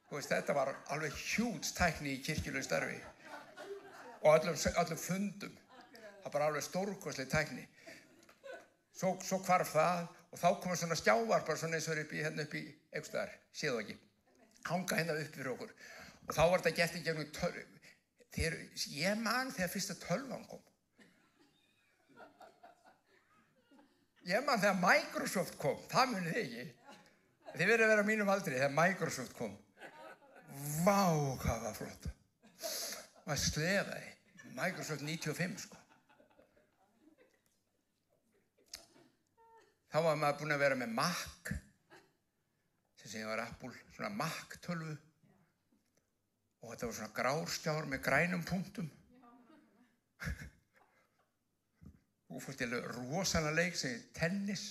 þú 0.07 0.17
veist 0.17 0.33
þetta 0.33 0.55
var 0.55 0.73
alveg 0.95 1.19
hjúts 1.19 1.75
tækni 1.75 2.15
í 2.15 2.23
kirkjulegu 2.23 2.63
starfi. 2.65 2.97
Og 4.21 4.35
öllum, 4.35 4.57
öllum 4.83 4.99
fundum. 4.99 5.53
Það 6.23 6.33
var 6.33 6.47
alveg 6.47 6.65
stórkosli 6.65 7.25
tækni. 7.31 7.63
Svo, 8.93 9.15
svo 9.23 9.39
hvarf 9.45 9.71
það 9.73 10.03
og 10.31 10.39
þá 10.39 10.49
komur 10.63 10.77
svona 10.79 10.99
skjávarpar 10.99 11.57
svona 11.57 11.79
eins 11.79 11.87
og 11.89 12.03
upp 12.03 12.13
í 12.13 12.21
hérna 12.21 12.45
upp 12.45 12.53
í 12.59 12.65
einhverstaðar, 12.91 13.31
séðu 13.55 13.81
ekki. 13.81 13.97
Hanga 14.67 14.99
hérna 14.99 15.15
upp 15.17 15.33
fyrir 15.35 15.55
okkur 15.55 15.73
og 16.27 16.35
þá 16.35 16.41
var 16.41 16.63
þetta 16.63 16.77
gert 16.77 16.97
í 16.99 17.03
gegnum 17.05 17.31
tölv 17.35 17.79
þegar, 18.31 18.57
ég 18.95 19.17
man 19.23 19.51
þegar 19.53 19.73
fyrsta 19.73 19.97
tölvan 20.01 20.45
kom. 20.49 20.61
Ég 24.29 24.45
man 24.45 24.61
þegar 24.61 24.77
Microsoft 24.83 25.57
kom 25.61 25.81
það 25.91 26.13
munið 26.13 26.39
ekki. 26.43 26.65
Þið 27.51 27.67
verið 27.67 27.85
að 27.85 27.93
vera 27.95 28.07
mínum 28.07 28.31
aldri 28.31 28.55
þegar 28.55 28.73
Microsoft 28.77 29.35
kom. 29.35 29.53
Vá 30.85 31.03
hvað 31.41 31.65
var 31.65 31.77
flott. 31.77 32.09
Maður 33.25 33.43
slefaði 33.47 34.11
Microsoft 34.55 35.05
95 35.07 35.65
sko. 35.65 35.77
Þá 39.91 39.97
var 40.05 40.19
maður 40.19 40.39
búin 40.39 40.55
að 40.55 40.63
vera 40.63 40.77
með 40.79 40.93
Mac 40.95 41.51
sem 43.01 43.09
segja 43.09 43.27
var 43.27 43.41
Apple 43.43 43.73
svona 43.95 44.11
Mac 44.13 44.53
tölvu 44.63 44.93
og 46.61 46.69
þetta 46.69 46.87
var 46.87 46.95
svona 46.97 47.15
grárskjár 47.15 47.87
með 47.89 48.03
grænum 48.05 48.43
punktum. 48.45 48.89
Og 52.31 52.39
fórst 52.43 52.61
ég 52.63 52.73
rosalega 52.93 53.55
leik 53.57 53.75
sem 53.75 53.95
er 53.95 54.03
tennis. 54.15 54.65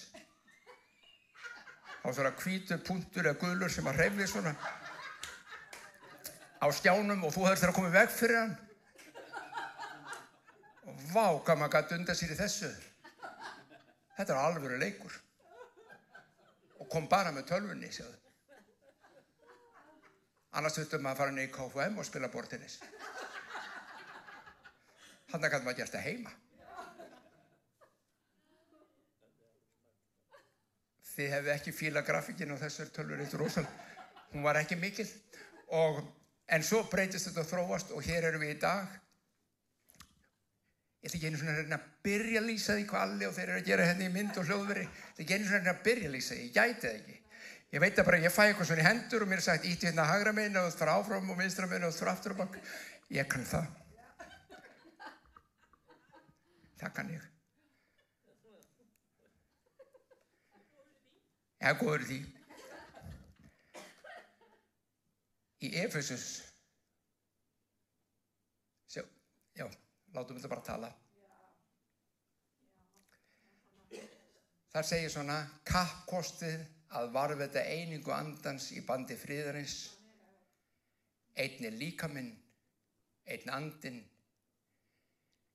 Á 2.01 2.09
svona 2.09 2.33
hvítur 2.39 2.81
punktur 2.87 3.27
eða 3.27 3.41
gulur 3.43 3.73
sem 3.73 3.91
að 3.91 3.99
reyfi 4.05 4.29
svona 4.31 4.55
á 6.61 6.67
skjánum 6.77 7.25
og 7.25 7.35
þú 7.35 7.45
höfður 7.47 7.61
þeirra 7.61 7.73
að 7.73 7.79
koma 7.81 7.93
veg 7.97 8.15
fyrir 8.15 8.39
hann. 8.39 8.57
Og 10.87 11.05
vá 11.11 11.27
hvað 11.27 11.61
maður 11.61 11.75
gæti 11.77 11.99
undan 11.99 12.19
sér 12.21 12.33
í 12.33 12.39
þessu. 12.39 12.71
Þetta 14.17 14.33
er 14.33 14.41
alvöru 14.41 14.81
leikur. 14.81 15.21
Og 16.81 16.89
kom 16.89 17.09
bara 17.11 17.33
með 17.35 17.51
tölvunni 17.51 17.93
sjáðu 17.93 18.30
annars 20.51 20.79
þurftum 20.79 21.05
maður 21.05 21.15
að 21.15 21.21
fara 21.23 21.35
niður 21.37 21.49
í 21.49 21.53
KFM 21.57 21.99
og 22.01 22.09
spila 22.09 22.33
bortinnis 22.33 22.79
hann 25.31 25.45
að 25.45 25.53
gæti 25.53 25.67
maður 25.67 25.79
gert 25.79 25.95
það 25.95 26.07
heima. 26.09 26.33
Þið 31.11 31.35
hefðu 31.35 31.53
ekki 31.55 31.75
fíla 31.75 32.03
grafíkin 32.07 32.55
á 32.55 32.63
þessar 32.63 32.91
tölvur 32.95 33.23
eitt 33.23 33.37
rosal 33.39 33.67
hún 34.33 34.47
var 34.47 34.59
ekki 34.61 34.79
mikil. 34.79 35.07
Og, 35.77 36.03
en 36.51 36.67
svo 36.67 36.83
breytist 36.91 37.29
þetta 37.29 37.45
að 37.45 37.53
þróast 37.53 37.95
og 37.95 38.07
hér 38.07 38.31
erum 38.31 38.43
við 38.43 38.57
í 38.57 38.59
dag. 38.63 38.99
Ég 41.01 41.09
ætla 41.09 41.19
ekki 41.19 41.31
einu 41.31 41.41
svona 41.41 41.57
að 41.63 41.75
að 41.79 41.89
byrja 42.05 42.41
að 42.41 42.49
lýsa 42.51 42.77
því 42.77 42.87
hvað 42.91 43.05
allir 43.07 43.31
og 43.31 43.37
þeir 43.37 43.49
eru 43.49 43.61
að 43.61 43.69
gera 43.71 43.89
henni 43.89 44.09
í 44.09 44.15
mynd 44.15 44.41
og 44.41 44.51
hljóðveri. 44.51 44.85
Ég 44.85 45.13
ætla 45.15 45.25
ekki 45.25 45.39
einu 45.39 45.49
svona 45.49 45.63
að 45.63 45.73
að 45.73 45.83
byrja 45.87 46.11
að 46.11 46.17
lýsa 46.17 46.35
því, 46.35 46.47
ég 46.47 46.57
gæti 46.59 46.87
það 46.87 46.99
ekki 46.99 47.20
ég 47.71 47.83
veit 47.83 47.99
að 47.99 48.09
bara 48.09 48.23
ég 48.23 48.35
fæ 48.35 48.43
eitthvað 48.49 48.71
svona 48.71 48.83
í 48.83 48.87
hendur 48.89 49.25
og 49.25 49.31
mér 49.31 49.43
er 49.43 49.47
sagt 49.47 49.67
ítti 49.69 49.89
hérna 49.89 50.07
að 50.07 50.13
hagra 50.15 50.33
minn 50.37 50.59
og 50.59 50.71
þú 50.71 50.81
þarf 50.81 50.97
áfram 50.97 51.31
og 51.31 51.39
vinstra 51.39 51.69
minn 51.71 51.87
og 51.87 51.95
þú 51.95 52.03
þarf 52.03 52.13
aftur 52.17 52.35
og 52.35 52.41
bakk 52.43 52.59
ég 53.15 53.31
kann 53.31 53.47
það. 53.47 53.69
Það 56.81 56.95
kann 56.97 57.13
ég. 57.13 57.27
Ég 61.61 61.69
er 61.69 61.77
góður 61.77 62.07
því. 62.09 62.21
Í 65.61 65.71
Efesus. 65.83 66.27
Sjá, 68.89 69.05
já 69.55 69.67
látum 70.15 70.39
þetta 70.39 70.51
bara 70.51 70.67
tala. 70.67 70.91
Þar 74.71 74.87
segir 74.87 75.11
svona 75.13 75.37
kappkostið 75.67 76.63
að 76.99 77.13
varfeta 77.15 77.63
einingu 77.63 78.11
andans 78.15 78.71
í 78.75 78.83
bandi 78.87 79.17
fríðarins 79.19 79.77
einn 81.39 81.67
er 81.69 81.77
líkaminn 81.79 82.33
einn 83.31 83.53
andin 83.55 84.01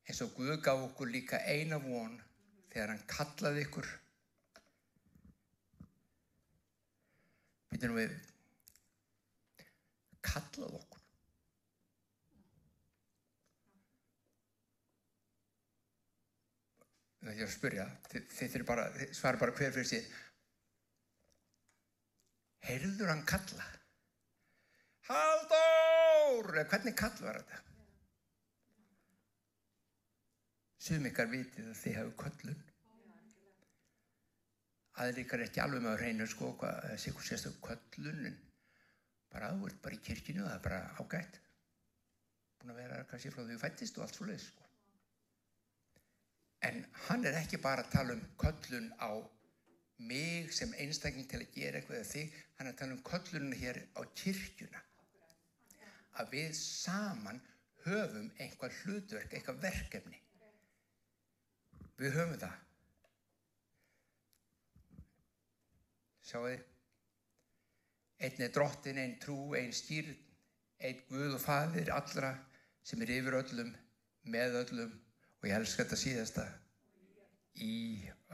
eins 0.05 0.21
og 0.23 0.35
Guð 0.37 0.61
gaf 0.63 0.83
okkur 0.87 1.11
líka 1.11 1.41
eina 1.49 1.79
von 1.81 2.15
þegar 2.71 2.93
hann 2.93 3.05
kallaði 3.09 3.63
ykkur. 3.65 3.87
Býtum 7.71 7.95
við 7.97 8.13
kallað 10.25 10.77
okkur. 10.79 11.01
Það 17.25 17.31
er 17.33 17.47
að 17.47 17.55
spyrja 17.55 17.85
þið 18.11 18.51
þurfum 18.53 18.67
bara, 18.69 18.85
svara 19.17 19.41
bara 19.41 19.53
hver 19.57 19.73
fyrir 19.73 19.89
síðan 19.89 20.24
heyrður 22.65 23.11
hann 23.13 23.25
kalla? 23.29 23.65
Halldór! 25.09 26.51
Hvernig 26.71 26.95
kall 26.97 27.17
var 27.21 27.41
þetta? 27.41 27.61
Sum 30.85 31.05
ykkar 31.09 31.29
vitið 31.31 31.69
að 31.71 31.77
þið 31.81 31.99
hafu 31.99 32.15
köllun. 32.23 32.63
Aðeins 34.95 35.33
er 35.35 35.43
ekki 35.45 35.61
alveg 35.61 35.81
með 35.83 35.91
að 35.91 36.01
reyna 36.01 36.27
sko 36.31 36.51
hvað 36.59 36.91
eitthvað 36.93 37.29
sérstaklega 37.29 37.79
köllun 37.95 38.35
bara 39.35 39.49
áverð 39.51 39.81
bara 39.83 39.97
í 39.97 40.03
kirkinu 40.05 40.45
það 40.45 40.53
er 40.55 40.61
bara 40.63 40.81
ágætt. 41.01 41.39
Búin 42.59 42.71
að 42.71 42.79
vera 42.79 43.01
kannski 43.09 43.31
frá 43.33 43.43
því 43.43 43.57
fættist 43.59 43.97
og 43.99 44.05
allt 44.05 44.19
svo 44.19 44.27
leið 44.29 44.43
sko. 44.45 44.69
En 46.69 46.79
hann 47.07 47.27
er 47.27 47.41
ekki 47.41 47.59
bara 47.61 47.83
að 47.83 47.91
tala 47.97 48.15
um 48.15 48.23
köllun 48.41 48.87
á 48.97 49.11
mig 49.97 50.51
sem 50.53 50.73
einstakling 50.81 51.27
til 51.29 51.41
að 51.41 51.55
gera 51.55 51.79
eitthvað 51.79 52.01
eða 52.01 52.11
þig, 52.11 52.35
hann 52.57 52.67
er 52.67 52.73
að 52.73 52.79
tala 52.81 52.97
um 52.97 53.05
köllunum 53.09 53.55
hér 53.61 53.81
á 53.95 54.01
kirkjuna 54.17 54.83
að 56.19 56.35
við 56.35 56.51
saman 56.57 57.41
höfum 57.85 58.29
einhvað 58.39 58.77
hlutverk, 58.83 59.33
eitthvað 59.33 59.63
verkefni 59.63 60.19
Við 61.95 62.15
höfum 62.17 62.39
það. 62.39 62.55
Sjáu 66.25 66.41
þið? 66.47 66.63
Einn 68.25 68.43
er 68.43 68.53
drottin, 68.55 68.99
einn 68.99 69.15
trú, 69.21 69.37
einn 69.55 69.71
skýrn, 69.75 70.15
einn 70.83 71.03
Guð 71.07 71.37
og 71.37 71.43
Fadir 71.43 71.91
allra 71.95 72.33
sem 72.85 73.03
er 73.03 73.13
yfir 73.15 73.39
öllum, 73.39 73.71
með 74.31 74.59
öllum 74.63 74.95
og 75.39 75.47
ég 75.47 75.55
elskar 75.55 75.85
þetta 75.85 76.01
síðasta, 76.01 76.47
í 77.63 77.75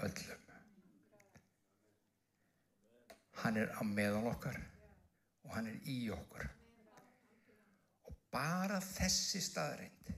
öllum. 0.06 0.41
Hann 3.42 3.58
er 3.58 3.72
á 3.74 3.82
meðal 3.86 4.28
okkar 4.30 4.58
og 5.46 5.56
hann 5.56 5.70
er 5.72 5.78
í 5.90 5.98
okkur. 6.14 6.46
Og 8.08 8.20
bara 8.34 8.80
þessi 8.84 9.42
staðreind 9.44 10.12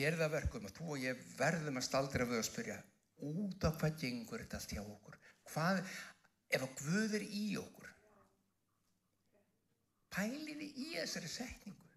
gerða 0.00 0.30
verkum 0.32 0.68
að 0.68 0.78
þú 0.78 0.94
og 0.94 1.02
ég 1.02 1.26
verðum 1.38 1.80
að 1.80 1.86
staldra 1.88 2.26
við 2.28 2.40
að 2.40 2.48
spyrja 2.48 2.78
út 3.26 3.66
á 3.66 3.70
hvað 3.74 3.98
gengur 4.00 4.42
þetta 4.42 4.60
allt 4.60 4.74
hjá 4.76 4.82
okkur. 4.84 5.18
Hvað, 5.50 5.82
ef 6.54 6.64
að 6.64 6.76
Guð 6.80 7.16
er 7.18 7.26
í 7.26 7.44
okkur, 7.60 7.90
pæliði 10.14 10.70
í 10.70 10.88
þessari 10.94 11.30
setningu. 11.30 11.88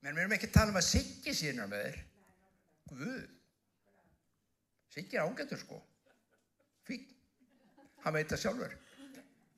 Men 0.00 0.16
við 0.16 0.22
erum 0.22 0.34
ekki 0.38 0.48
að 0.48 0.56
tala 0.56 0.72
um 0.72 0.80
að 0.80 0.86
Siggi 0.88 1.34
síðan 1.36 1.68
með 1.68 1.84
þér. 1.84 1.98
Guð. 2.90 3.24
Siggi 4.94 5.18
er 5.18 5.26
ágættur 5.28 5.60
sko. 5.60 5.80
Hann 8.04 8.16
veit 8.16 8.30
það 8.30 8.42
sjálfur. 8.44 8.76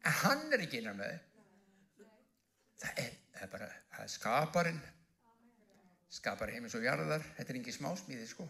En 0.02 0.16
hann 0.22 0.48
er 0.54 0.64
ekki 0.64 0.80
innan 0.82 0.98
með. 0.98 1.20
Það 2.82 2.98
er, 3.04 3.12
það 3.34 3.44
er 3.46 3.52
bara, 3.52 3.68
það 3.94 4.04
er 4.04 4.12
skaparinn. 4.16 4.82
Skapar 6.12 6.52
heimins 6.52 6.74
og 6.76 6.84
jarðar. 6.84 7.24
Þetta 7.38 7.54
er 7.54 7.58
ekki 7.60 7.74
smásmíði 7.76 8.26
sko. 8.28 8.46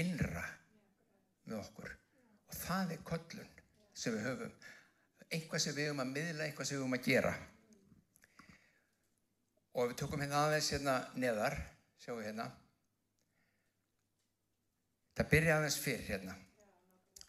Innra 0.00 0.44
með 1.46 1.58
okkur. 1.60 1.92
Og 2.48 2.56
það 2.56 2.94
er 2.96 3.04
köllun 3.08 3.50
sem 3.92 4.16
við 4.16 4.26
höfum. 4.30 4.54
Eitthvað 5.28 5.64
sem 5.64 5.76
við 5.76 5.90
höfum 5.90 6.04
að 6.04 6.14
miðla, 6.16 6.46
eitthvað 6.46 6.68
sem 6.68 6.76
við 6.76 6.82
höfum 6.82 6.98
að 6.98 7.06
gera. 7.08 7.34
Og 9.72 9.88
við 9.88 10.00
tökum 10.02 10.20
hérna 10.20 10.42
aðeins 10.46 10.72
hérna 10.74 10.96
neðar, 11.16 11.56
sjáum 12.00 12.18
við 12.20 12.28
hérna. 12.28 12.48
Það 15.16 15.30
byrja 15.32 15.56
aðeins 15.58 15.78
fyrir 15.80 16.08
hérna. 16.08 16.34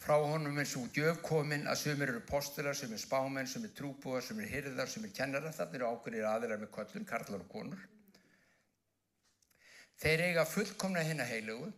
Frá 0.04 0.18
honum 0.20 0.58
er 0.60 0.68
svo 0.68 0.82
gjöf 0.92 1.22
komin 1.24 1.62
að 1.72 1.78
sumir 1.80 2.10
eru 2.12 2.22
postular, 2.28 2.76
sumir 2.76 3.00
spámenn, 3.00 3.48
sumir 3.48 3.72
trúbúar, 3.72 4.20
sumir 4.26 4.50
hyrðar, 4.52 4.90
sumir 4.92 5.14
kennara. 5.16 5.52
Þannig 5.56 5.78
eru 5.80 5.92
ákveðir 5.94 6.26
aðeirar 6.28 6.60
með 6.60 6.72
köllun, 6.76 7.06
karlar 7.08 7.46
og 7.46 7.52
konur. 7.54 7.86
Þeir 10.04 10.26
eiga 10.26 10.44
fullkomna 10.44 11.06
hérna 11.08 11.24
heilugu, 11.30 11.70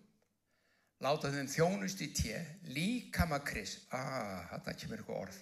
láta 1.05 1.29
þeim 1.35 1.51
þjónust 1.53 2.01
í 2.01 2.07
tje, 2.17 2.39
líkama 2.73 3.37
kris. 3.45 3.75
Ah, 3.93 4.47
þarna 4.55 4.73
kemur 4.81 5.03
eitthvað 5.03 5.19
orð. 5.19 5.37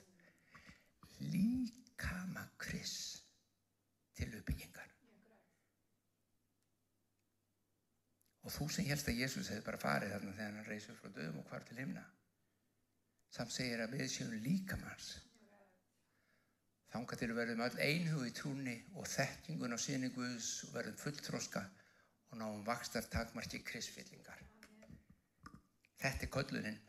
Líkama 1.32 2.44
kris 2.60 2.98
til 4.18 4.28
uppbyggingar. 4.42 4.90
Og 8.44 8.52
þú 8.52 8.68
sem 8.75 8.92
helst 8.92 9.08
að 9.08 9.24
Jésús 9.24 9.54
hefði 9.54 9.63
bara 9.70 9.82
farið 9.86 10.18
þarna 10.18 10.36
þegar 10.36 10.60
hann 10.60 10.68
reysur 10.68 11.00
frá 11.00 11.16
döðum 11.16 11.40
og 11.46 11.48
hvar 11.48 11.63
til 11.70 11.80
himna. 11.80 12.04
Samt 13.34 13.50
segir 13.50 13.82
að 13.82 13.96
við 13.98 14.10
séum 14.13 14.34
líkamanns. 14.46 15.08
Þánga 16.94 17.18
til 17.18 17.30
að 17.32 17.40
verðum 17.40 17.63
öll 17.66 17.80
einhug 17.82 18.28
í 18.28 18.34
trúni 18.38 18.75
og 18.94 19.08
þekkingun 19.10 19.74
á 19.74 19.78
sinni 19.82 20.12
Guðs 20.13 20.50
og 20.68 20.75
verðum 20.75 21.00
fulltróska 21.02 21.63
og 22.30 22.38
náum 22.38 22.62
vakstar 22.68 23.10
takmarki 23.10 23.63
krisfyllingar. 23.65 24.38
Þetta 26.04 26.28
er 26.28 26.34
kölluninn. 26.38 26.80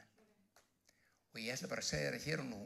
Og 1.32 1.40
ég 1.40 1.56
ætla 1.56 1.72
bara 1.72 1.80
að 1.80 1.88
segja 1.94 2.12
það 2.12 2.28
hér 2.28 2.44
og 2.44 2.50
nú, 2.52 2.62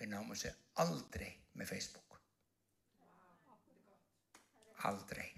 við 0.00 0.10
náum 0.10 0.34
þessu 0.34 0.56
aldrei 0.82 1.30
með 1.54 1.70
Facebook. 1.76 2.20
Aldrei. 4.90 5.28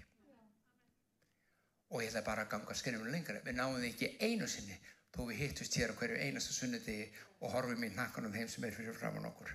Og 1.93 2.01
ég 2.01 2.09
ætla 2.09 2.25
bara 2.25 2.47
að 2.47 2.55
ganga 2.55 2.81
skrifum 2.81 3.13
lengra. 3.13 3.43
Við 3.45 3.61
náum 3.61 3.77
því 3.77 3.93
ekki 3.93 4.15
einu 4.25 4.49
sinni 4.49 4.81
þó 5.15 5.23
við 5.29 5.41
hittust 5.43 5.75
hér 5.79 5.93
á 5.93 5.99
hverju 5.99 6.19
einasta 6.21 6.53
sunniti 6.55 6.99
og 7.39 7.53
horfum 7.53 7.83
í 7.85 7.91
nakkanum 7.95 8.33
þeim 8.35 8.49
sem 8.51 8.65
er 8.67 8.75
fyrir 8.75 8.97
framann 8.97 9.27
okkur. 9.29 9.51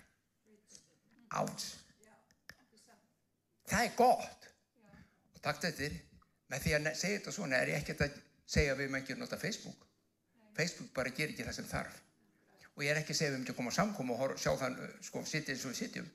Áts. 1.41 1.71
Það 3.69 3.87
er 3.87 3.97
gott. 3.99 4.49
Og 5.35 5.43
takk 5.45 5.63
þetta, 5.65 5.91
með 6.53 6.65
því 6.65 6.75
að 6.77 6.89
segja 6.93 7.19
þetta 7.19 7.35
svona 7.35 7.61
er 7.61 7.73
ég 7.73 7.83
ekkert 7.83 8.05
að 8.07 8.19
segja 8.45 8.75
að 8.75 8.83
við 8.83 8.91
maður 8.93 9.05
ekki 9.05 9.19
nota 9.21 9.41
Facebook. 9.41 9.87
Facebook 10.55 10.93
bara 10.97 11.13
ger 11.15 11.33
ekki 11.33 11.47
það 11.47 11.59
sem 11.59 11.71
þarf. 11.71 11.97
Og 12.75 12.85
ég 12.85 12.93
er 12.93 13.01
ekki 13.01 13.15
að 13.15 13.21
segja 13.21 13.31
að 13.31 13.35
við 13.35 13.41
myndum 13.43 13.55
að 13.55 13.59
koma 13.61 13.73
á 13.75 13.79
samkóma 13.79 14.19
og 14.19 14.37
sjá 14.41 14.53
þann, 14.61 14.79
sko, 15.07 15.23
sittið 15.29 15.55
eins 15.55 15.65
og 15.65 15.73
við 15.73 15.81
sittjum. 15.81 16.09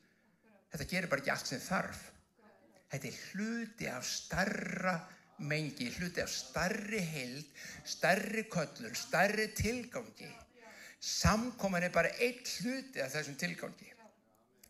Þetta 0.74 0.88
gerir 0.92 1.12
bara 1.12 1.24
ekki 1.24 1.34
allt 1.34 1.50
sem 1.50 1.62
þarf. 1.64 2.02
Þetta 2.90 3.10
er 3.10 3.20
hluti 3.32 3.90
af 3.90 4.06
starra 4.08 4.96
mengi, 5.40 5.90
hluti 5.98 6.22
af 6.24 6.30
starri 6.32 7.02
heild, 7.04 7.46
starri 7.86 8.46
köllun, 8.52 8.96
starri 8.96 9.50
tilgangi. 9.56 10.30
Samkoman 11.00 11.86
er 11.88 11.94
bara 11.96 12.12
einn 12.20 12.42
hluti 12.44 13.00
af 13.00 13.14
þessum 13.14 13.38
tilgangi. 13.40 13.94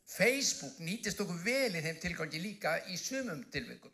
Facebook 0.09 0.79
nýtist 0.81 1.21
okkur 1.21 1.37
vel 1.45 1.75
í 1.77 1.81
þeim 1.85 1.99
tilgangi 2.01 2.41
líka 2.41 2.75
í 2.89 2.97
sumum 2.97 3.43
tilvikum 3.53 3.93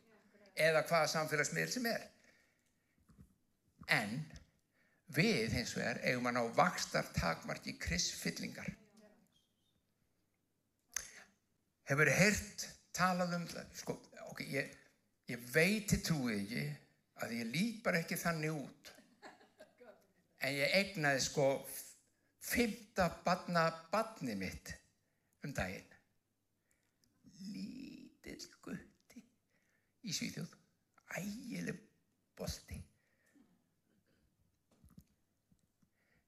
eða 0.55 0.85
hvaða 0.87 1.11
samfélagsmiðl 1.11 1.71
sem 1.73 1.87
er. 1.91 2.05
En 3.91 4.15
við 5.15 5.51
hins 5.57 5.75
vegar 5.75 5.99
eigum 6.03 6.29
að 6.31 6.37
ná 6.37 6.43
vakstar 6.57 7.11
takmarki 7.17 7.75
krisfyllingar. 7.79 8.69
Hefur 11.85 12.09
heyrt 12.09 12.65
talað 12.95 13.35
um 13.37 13.45
það? 13.51 13.67
Sko, 13.77 13.97
ok, 14.31 14.41
ég, 14.49 14.71
ég 15.31 15.45
veiti 15.53 15.99
trúið 16.05 16.41
ekki 16.41 16.65
að 17.25 17.35
ég 17.39 17.51
lít 17.53 17.81
bara 17.85 18.01
ekki 18.01 18.17
þannig 18.19 18.53
út. 18.53 18.91
En 20.45 20.53
ég 20.53 20.73
egnaði 20.77 21.23
sko 21.25 21.47
fymta 22.45 23.07
badna 23.25 23.65
badni 23.91 24.35
mitt 24.37 24.73
um 25.45 25.53
daginn. 25.55 25.93
Lítill 27.39 28.49
gutti 28.65 29.23
í 30.05 30.13
Svíþjóð. 30.13 30.51
Ægileg 31.15 31.79
bolti. 32.37 32.81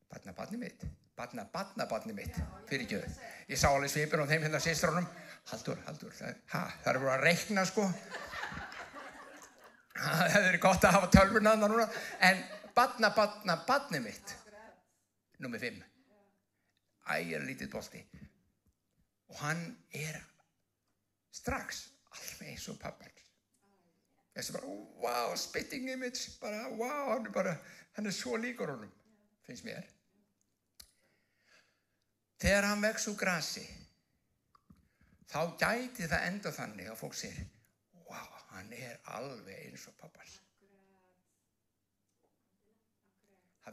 Badna 0.07 0.33
badni 0.33 0.62
mitt. 0.62 0.88
Badna 1.17 1.45
badna 1.53 1.86
badni 1.89 2.13
mitt. 2.13 2.36
Fyrir 2.69 2.86
ekki 2.86 3.01
þau. 3.01 3.29
Ég 3.49 3.60
sá 3.60 3.67
alveg 3.69 3.91
svipin 3.91 4.21
á 4.21 4.29
þeim 4.29 4.45
hérna 4.45 4.62
sýstrónum. 4.63 5.07
Haldur, 5.51 5.79
haldur. 5.88 6.13
Það, 6.13 6.41
ha, 6.53 6.63
það 6.83 6.91
er 6.91 6.99
verið 7.03 7.13
að 7.13 7.25
reikna 7.25 7.65
sko. 7.65 7.86
Það 9.97 10.31
hefur 10.36 10.60
gott 10.67 10.88
að 10.88 10.95
hafa 10.97 11.12
tölvurna 11.15 11.55
þannig 11.55 11.73
núna. 11.73 11.89
En 12.29 12.41
badna 12.77 13.12
badna 13.15 13.57
badni 13.67 14.01
mitt. 14.03 14.33
Númið 15.43 15.67
fimm. 15.67 15.83
Ægir 17.17 17.45
lítið 17.47 17.71
bolti. 17.73 18.01
Og 19.27 19.39
hann 19.41 19.63
er 19.95 20.21
strax 21.36 21.88
alveg 22.15 22.53
eins 22.53 22.67
og 22.71 22.79
pappans. 22.81 23.13
Þessi 24.38 24.53
bara, 24.53 24.71
wow, 25.01 25.31
spitting 25.33 25.88
image, 25.89 26.36
bara, 26.38 26.67
wow, 26.77 27.07
hann 27.10 27.25
er 27.25 27.31
bara, 27.33 27.55
hann 27.95 28.05
er 28.05 28.13
svo 28.13 28.38
líkur 28.38 28.69
honum, 28.69 28.91
finnst 29.47 29.65
mér. 29.65 29.88
Þegar 32.38 32.67
hann 32.69 32.83
vex 32.86 33.07
úr 33.10 33.15
grasi, 33.17 33.63
þá 35.25 35.39
gæti 35.57 36.05
það 36.05 36.27
enda 36.27 36.53
þannig 36.53 36.91
að 36.91 36.99
fólk 36.99 37.17
sér, 37.17 37.39
hann 38.58 38.74
er 38.74 38.98
alveg 39.17 39.67
eins 39.67 39.86
og 39.89 39.96
pappans. 40.00 40.39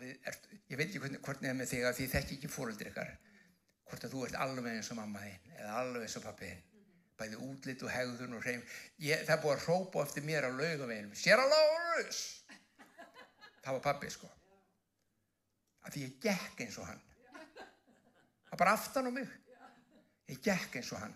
Ég 0.02 0.76
veit 0.76 0.88
ekki 0.88 1.00
hvernig, 1.02 1.20
hvernig 1.22 1.50
er 1.50 1.56
með 1.56 1.70
þig 1.70 1.84
að 1.86 1.98
því 2.00 2.06
þekki 2.12 2.36
ekki 2.36 2.50
fóröldir 2.50 2.90
ykkar, 2.90 3.12
hvort 3.88 4.06
að 4.06 4.14
þú 4.16 4.22
ert 4.26 4.38
alveg 4.42 4.70
eins 4.72 4.90
og 4.90 4.98
mamma 4.98 5.22
þinn 5.22 5.52
eða 5.54 5.76
alveg 5.80 6.06
eins 6.06 6.16
og 6.18 6.24
pappi 6.26 6.50
þinn. 6.50 6.62
Bæði 7.14 7.40
útlitt 7.46 7.84
og 7.86 7.92
hegðun 7.94 8.34
og 8.34 8.42
hreim. 8.42 8.62
Ég, 9.06 9.20
það 9.28 9.42
búið 9.44 9.54
að 9.54 9.66
rópa 9.68 10.02
eftir 10.02 10.24
mér 10.26 10.48
á 10.48 10.50
laugaveginum. 10.50 11.14
Sér 11.14 11.44
að 11.44 11.52
Lárus! 11.52 12.22
Það 13.62 13.76
var 13.76 13.84
pabbi 13.84 14.10
sko. 14.10 14.30
Að 15.86 15.94
því 15.94 16.02
ég 16.08 16.16
gekk 16.26 16.64
eins 16.66 16.80
og 16.82 16.88
hann. 16.90 17.04
Það 18.50 18.60
bara 18.64 18.74
aftan 18.74 19.08
á 19.08 19.12
mig. 19.14 19.30
Ég 20.32 20.42
gekk 20.42 20.80
eins 20.80 20.90
og 20.90 21.04
hann 21.04 21.14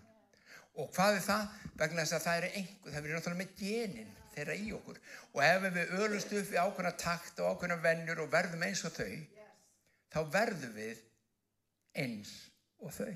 og 0.78 0.90
hvað 0.94 1.18
er 1.18 1.26
það? 1.26 1.44
vegna 1.78 2.04
þess 2.04 2.16
að 2.16 2.24
það 2.26 2.38
er 2.38 2.48
einhver 2.58 2.92
það 2.92 3.04
verður 3.04 3.18
náttúrulega 3.18 3.42
með 3.44 3.52
genin 3.60 4.14
þeirra 4.34 4.58
í 4.58 4.72
okkur 4.74 5.00
og 5.34 5.40
ef 5.46 5.66
við 5.66 5.94
ölumst 5.98 6.34
upp 6.40 6.50
við 6.50 6.60
ákveðna 6.62 6.94
takt 7.02 7.40
og 7.42 7.52
ákveðna 7.52 7.78
vennur 7.84 8.24
og 8.24 8.32
verðum 8.32 8.66
eins 8.66 8.84
og 8.88 8.94
þau 8.96 9.14
þá 10.14 10.20
verðum 10.34 10.76
við 10.78 11.02
eins 12.02 12.34
og 12.82 12.94
þau 12.94 13.14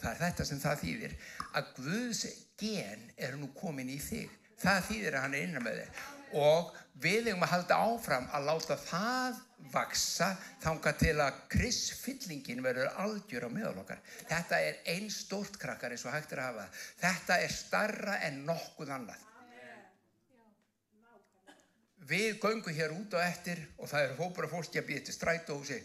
Það 0.00 0.12
er 0.14 0.20
þetta 0.20 0.44
sem 0.48 0.60
það 0.62 0.78
þýðir 0.80 1.14
að 1.58 1.72
Guðs 1.76 2.20
gen 2.60 3.02
er 3.20 3.36
nú 3.36 3.50
komin 3.56 3.90
í 3.92 3.98
þig. 4.00 4.32
Það 4.60 4.78
þýðir 4.86 5.16
að 5.16 5.24
hann 5.26 5.36
er 5.36 5.44
innan 5.44 5.64
með 5.66 5.82
þig. 5.82 5.98
Og 6.36 6.74
við 7.00 7.30
eigum 7.30 7.46
að 7.46 7.52
halda 7.54 7.78
áfram 7.86 8.28
að 8.36 8.46
láta 8.48 8.76
það 8.80 9.40
vaksa 9.72 10.28
þanga 10.62 10.92
til 10.98 11.14
að 11.22 11.40
krisfyllingin 11.52 12.62
verður 12.64 12.92
algjör 13.02 13.46
á 13.46 13.50
meðal 13.52 13.80
okkar. 13.82 14.00
Þetta 14.28 14.60
er 14.66 14.78
einn 14.94 15.10
stórt 15.12 15.58
krakkar 15.60 15.94
eins 15.94 16.06
og 16.06 16.14
hægt 16.14 16.32
er 16.34 16.42
að 16.44 16.50
hafa. 16.50 16.68
Þetta 17.02 17.40
er 17.44 17.54
starra 17.54 18.16
en 18.26 18.40
nokkuð 18.48 18.94
annað. 18.96 19.26
Við 22.10 22.40
göngum 22.42 22.74
hér 22.74 22.96
út 22.96 23.14
á 23.14 23.20
eftir 23.22 23.60
og 23.78 23.90
það 23.90 24.06
er 24.06 24.16
hópur 24.18 24.48
af 24.48 24.56
fólki 24.56 24.80
að 24.80 24.88
býja 24.88 25.04
til 25.06 25.14
stræt 25.14 25.52
og 25.52 25.62
húsi. 25.62 25.78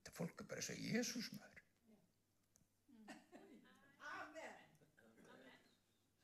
Þetta 0.00 0.16
fólk 0.16 0.42
er 0.42 0.50
bara 0.50 0.64
að 0.64 0.70
segja 0.72 0.98
Jésús 0.98 1.30
maður. 1.36 1.48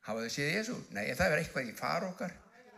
Hafa 0.05 0.21
þau 0.21 0.33
séð 0.33 0.51
Jésu? 0.53 0.75
Nei, 0.93 1.07
en 1.09 1.17
það 1.17 1.33
er 1.33 1.41
eitthvað 1.41 1.69
í 1.71 1.77
far 1.79 2.05
okkar. 2.05 2.33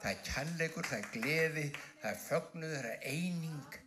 Það 0.06 0.12
er 0.14 0.26
kærleikur, 0.26 0.86
það 0.86 1.00
er 1.00 1.06
gleði, 1.10 1.62
það 1.98 2.12
er 2.12 2.18
fögnuð, 2.22 2.74
það 2.76 2.84
er 2.92 3.06
eining. 3.10 3.78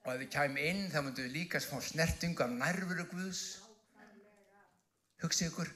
Og 0.00 0.08
ef 0.10 0.18
við 0.24 0.32
kæmum 0.34 0.58
inn 0.58 0.80
þá 0.90 0.96
myndum 1.04 1.28
við 1.28 1.36
líka 1.36 1.60
smá 1.62 1.76
snerting 1.86 2.42
af 2.42 2.50
nærveru 2.50 3.04
Guðs. 3.12 3.44
Hugsið 5.22 5.52
ykkur, 5.52 5.70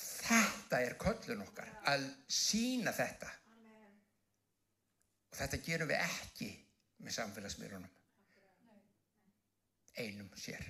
þetta 0.00 0.82
er 0.88 0.98
köllun 1.06 1.46
okkar, 1.46 1.70
að 1.94 2.08
sína 2.26 2.96
þetta. 2.98 3.30
Og 5.30 5.38
þetta 5.44 5.62
gerum 5.70 5.94
við 5.94 6.02
ekki 6.10 6.52
með 7.06 7.18
samfélagsmiðlunum. 7.20 7.96
Einum 10.02 10.34
sér 10.34 10.66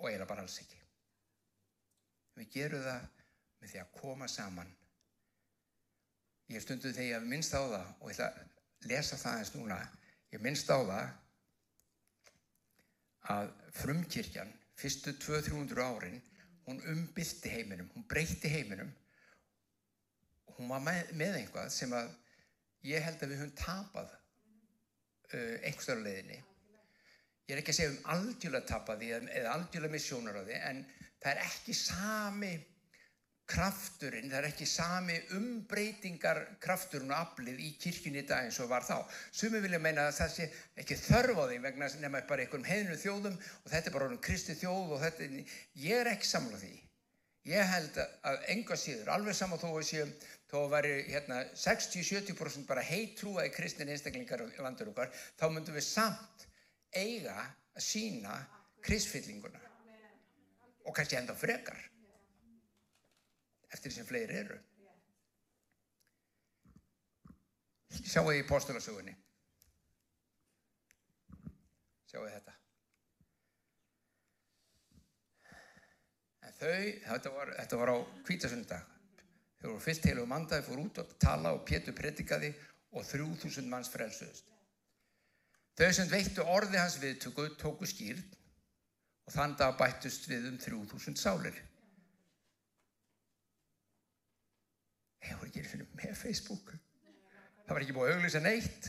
og 0.00 0.08
eiginlega 0.10 0.32
bara 0.34 0.48
alls 0.48 0.58
ekki. 0.66 0.82
Við 2.42 2.54
gerum 2.58 2.88
það 2.90 3.10
með 3.62 3.76
því 3.76 3.86
að 3.86 3.98
koma 4.02 4.34
saman. 4.40 4.78
Ég 6.50 6.58
hef 6.58 6.66
stunduð 6.66 6.96
þegar 6.96 7.08
ég 7.08 7.18
hef 7.18 7.28
minnst 7.30 7.54
á 7.54 7.62
það 7.62 7.90
og 7.98 8.10
ég 8.10 8.16
ætla 8.16 8.28
að 8.28 8.90
lesa 8.90 9.18
það 9.20 9.38
eins 9.40 9.52
núna. 9.56 9.78
Ég 10.30 10.36
hef 10.36 10.44
minnst 10.46 10.72
á 10.72 10.78
það 10.78 11.06
að 13.32 13.52
frumkirkjan, 13.78 14.50
fyrstu 14.78 15.14
200-300 15.22 15.84
árin, 15.86 16.18
hún 16.66 16.82
umbylti 16.90 17.52
heiminum, 17.52 17.90
hún 17.94 18.06
breytti 18.08 18.50
heiminum 18.50 18.90
og 20.46 20.58
hún 20.58 20.70
var 20.70 20.82
með, 20.84 21.12
með 21.18 21.38
einhvað 21.40 21.70
sem 21.74 21.94
að 21.96 22.10
ég 22.86 23.04
held 23.04 23.22
að 23.22 23.32
við 23.32 23.42
höfum 23.42 23.54
tapað 23.58 24.10
uh, 24.10 25.56
einhverstara 25.62 26.02
leiðinni. 26.02 26.40
Ég 27.46 27.54
er 27.54 27.62
ekki 27.62 27.74
að 27.74 27.78
segja 27.78 27.92
um 27.92 28.10
algjörlega 28.14 28.68
tapaði 28.70 29.14
eða 29.14 29.54
algjörlega 29.56 29.94
missjónar 29.94 30.38
á 30.38 30.42
því 30.46 30.58
en 30.58 30.84
það 31.22 31.32
er 31.32 31.40
ekki 31.46 31.74
sami 31.76 32.52
krafturinn, 33.52 34.30
það 34.32 34.38
er 34.38 34.46
ekki 34.48 34.66
sami 34.68 35.16
umbreytingar 35.36 36.40
krafturinn 36.62 37.12
og 37.12 37.18
aflið 37.18 37.60
í 37.60 37.72
kirkjunni 37.80 38.22
dag 38.28 38.46
eins 38.46 38.60
og 38.64 38.70
var 38.70 38.86
þá. 38.86 39.02
Sumi 39.34 39.60
vilja 39.60 39.80
meina 39.82 40.06
að 40.08 40.16
það 40.20 40.32
sé 40.36 40.46
ekki 40.80 40.96
þörf 41.02 41.42
á 41.42 41.44
því 41.50 41.58
vegna 41.66 41.90
nema 42.00 42.22
bara 42.28 42.46
einhverjum 42.46 42.68
heðinu 42.70 42.96
þjóðum 43.02 43.36
og 43.36 43.68
þetta 43.74 43.90
er 43.90 43.96
bara 43.96 44.08
orðin 44.08 44.24
kristi 44.24 44.56
þjóð 44.62 44.96
og 44.96 45.04
þetta, 45.04 45.28
ég 45.84 46.00
er 46.00 46.12
ekki 46.14 46.30
samlað 46.30 46.64
því. 46.64 46.72
Ég 47.50 47.72
held 47.74 47.98
að 47.98 48.48
enga 48.54 48.78
síður, 48.78 49.12
alveg 49.16 49.34
saman 49.34 49.58
þó 49.58 49.68
að 49.72 49.86
séum, 49.88 50.10
þó 50.46 50.56
að 50.62 50.74
veri 50.76 50.96
hérna 51.10 51.40
60-70% 51.58 52.68
bara 52.68 52.86
heitrúaði 52.86 53.50
kristin 53.56 53.90
einstaklingar 53.90 54.46
í 54.46 54.62
landur 54.62 54.92
okkar, 54.94 55.10
þá 55.40 55.48
myndum 55.50 55.76
við 55.76 55.88
samt 55.88 56.46
eiga 56.94 57.34
að 57.74 57.82
sína 57.82 58.36
kristfyllinguna 58.86 59.58
og 60.86 60.94
kannski 60.94 61.18
enda 61.18 61.34
frekar 61.38 61.91
eftir 63.72 63.94
sem 63.94 64.06
fleiri 64.06 64.38
eru. 64.42 64.58
Sjáu 67.92 68.24
þið 68.28 68.40
í 68.40 68.48
postulasögunni. 68.48 69.14
Sjáu 72.08 72.24
þið 72.24 72.36
þetta. 72.36 72.54
En 76.42 76.56
þau, 76.58 76.78
þetta 77.08 77.34
var, 77.36 77.52
þetta 77.60 77.80
var 77.82 77.92
á 77.92 77.96
kvítasundag. 78.28 78.88
Þau 79.62 79.68
voru 79.70 79.82
fyllt 79.84 80.08
heilu 80.08 80.24
mandaði, 80.26 80.66
fór 80.66 80.80
út 80.82 81.02
að 81.02 81.12
tala 81.22 81.52
og 81.54 81.66
Pétur 81.68 81.94
predikaði 81.94 82.50
og 82.92 83.04
þrjúþúsund 83.06 83.70
manns 83.70 83.92
frelsuðust. 83.92 84.48
Þau 85.78 85.92
sem 85.96 86.08
veittu 86.10 86.44
orði 86.44 86.80
hans 86.80 86.98
viðtöku 87.00 87.46
tóku 87.60 87.88
skýrn 87.88 88.24
og 89.24 89.32
þann 89.32 89.54
dag 89.60 89.76
bættust 89.78 90.26
við 90.28 90.50
um 90.50 90.58
þrjúþúsund 90.60 91.20
sálir. 91.20 91.56
Ég 95.28 95.38
voru 95.38 95.50
ekki 95.50 95.64
fyrir 95.66 95.88
með 95.98 96.16
Facebook. 96.18 96.72
Það 97.62 97.74
var 97.74 97.84
ekki 97.84 97.96
búið 97.96 98.10
að 98.10 98.18
auglýsa 98.18 98.42
neitt. 98.42 98.88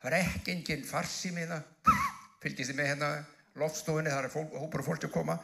Það 0.00 0.08
var 0.08 0.18
ekki 0.18 0.54
enginn 0.54 0.86
farsímiða 0.88 1.58
fylgist 2.42 2.72
þið 2.72 2.78
með 2.78 2.88
hérna 2.90 3.10
loftstofunni, 3.60 4.10
það 4.10 4.24
er 4.24 4.32
fólk, 4.32 4.54
hópar 4.58 4.82
og 4.82 4.88
fólk 4.88 5.04
að 5.06 5.14
koma 5.14 5.36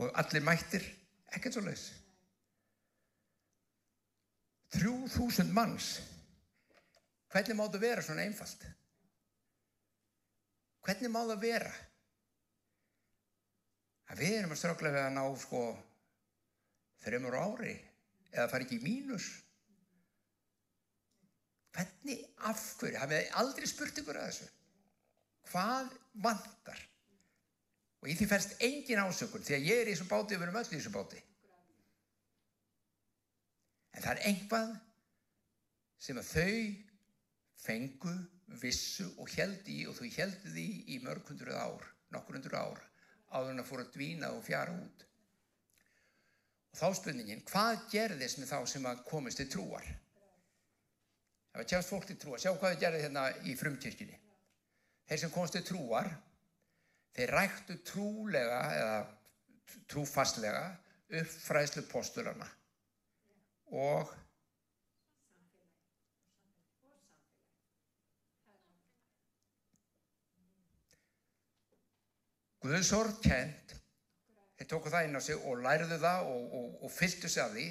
og 0.00 0.16
allir 0.18 0.44
mættir. 0.46 0.86
Ekkert 1.32 1.56
svo 1.56 1.64
leiðis 1.64 1.90
3000 4.72 5.52
manns. 5.52 5.94
Hvernig 7.32 7.56
má 7.56 7.66
það 7.66 7.84
vera 7.84 8.04
svona 8.04 8.24
einfalt? 8.24 8.64
Hvernig 10.82 11.12
má 11.12 11.20
það 11.20 11.42
vera? 11.44 11.72
Að 14.12 14.24
við 14.24 14.36
erum 14.38 14.52
að 14.52 14.60
strökla 14.60 14.92
við 14.92 15.04
að 15.04 15.14
ná 15.16 15.22
sko 15.40 15.62
þreymur 17.04 17.36
ári 17.38 17.76
eða 18.32 18.48
fara 18.50 18.66
ekki 18.66 18.78
í 18.80 18.84
mínus? 18.84 19.28
Hvernig, 21.72 22.24
af 22.48 22.62
hverju? 22.80 23.00
Hafið 23.00 23.20
þið 23.22 23.36
aldrei 23.42 23.68
spurt 23.70 24.00
ykkur 24.02 24.20
að 24.20 24.30
þessu? 24.30 24.48
Hvað 25.52 25.92
vandar 26.24 26.80
og 28.02 28.10
í 28.10 28.16
því 28.18 28.28
færst 28.28 28.56
engin 28.66 29.02
ásökun 29.02 29.44
því 29.46 29.56
að 29.56 29.68
ég 29.68 29.80
er 29.80 29.90
í 29.90 29.94
þessum 29.94 30.10
báti 30.10 30.34
og 30.34 30.40
við 30.40 30.46
erum 30.48 30.58
öll 30.60 30.66
í 30.66 30.74
þessum 30.74 30.96
báti. 30.96 31.20
En 33.92 34.04
það 34.04 34.12
er 34.12 34.22
einhvað 34.30 34.72
sem 36.02 36.18
að 36.18 36.30
þau 36.32 36.56
fengu, 37.62 38.14
vissu 38.62 39.06
og 39.22 39.30
heldi 39.32 39.82
í 39.82 39.84
og 39.88 39.96
þau 39.96 40.08
heldi 40.16 40.50
því 40.56 40.66
í 40.92 40.98
mörg 41.04 41.28
hundruð 41.30 41.56
ár 41.56 41.86
nokkur 42.12 42.36
hundruð 42.36 42.58
ár 42.58 42.82
áður 43.32 43.52
en 43.54 43.62
að 43.62 43.68
fóra 43.70 43.86
að 43.86 43.94
dvína 43.94 44.32
og 44.34 44.42
fjara 44.44 44.74
út 44.76 45.06
Og 46.72 46.80
þá 46.80 46.98
spurningin, 46.98 47.44
hvað 47.50 47.86
gerðist 47.92 48.40
með 48.40 48.52
þá 48.54 48.58
sem 48.72 48.86
að 48.88 49.02
komist 49.08 49.40
til 49.42 49.48
trúar? 49.52 49.86
Það 51.52 51.60
var 51.60 51.68
tjást 51.68 51.92
fólk 51.92 52.06
til 52.08 52.18
trúar. 52.20 52.40
Sjá 52.40 52.52
hvað 52.54 52.74
þau 52.74 52.80
gerði 52.80 53.02
hérna 53.04 53.24
í 53.44 53.56
frumkirkjunni. 53.60 54.20
Þeir 55.10 55.20
sem 55.20 55.34
komist 55.34 55.56
til 55.58 55.66
trúar, 55.68 56.08
þeir 57.12 57.34
ræktu 57.36 57.76
trúlega 57.84 58.62
eða 58.78 58.96
trúfastlega 59.92 60.64
upp 61.12 61.32
fræðslu 61.44 61.84
postulana 61.90 62.48
og 63.72 64.12
Guðsorð 72.62 73.16
kent 73.24 73.61
þeir 74.62 74.70
tóku 74.70 74.90
það 74.92 75.08
inn 75.08 75.18
á 75.18 75.22
sig 75.26 75.46
og 75.48 75.62
læriðu 75.64 75.96
það 75.98 76.28
og, 76.30 76.42
og, 76.54 76.66
og 76.86 76.90
fylgtu 76.94 77.28
sig 77.30 77.42
af 77.42 77.54
því. 77.56 77.64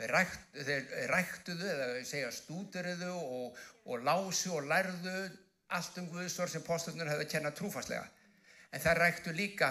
Þeir, 0.00 0.12
rækt, 0.16 0.46
þeir 0.66 1.12
ræktuðu 1.12 1.66
eða 1.70 1.88
segja 2.08 2.30
stúduriðu 2.34 3.10
og, 3.14 3.60
og 3.86 4.06
lásu 4.06 4.54
og 4.56 4.66
lærðu 4.66 5.12
allt 5.76 6.00
um 6.00 6.08
Guðsvör 6.10 6.50
sem 6.50 6.64
posturnar 6.66 7.12
hefði 7.12 7.28
kennað 7.30 7.60
trúfastlega 7.60 8.08
en 8.70 8.82
þeir 8.82 9.00
ræktu 9.04 9.34
líka 9.36 9.70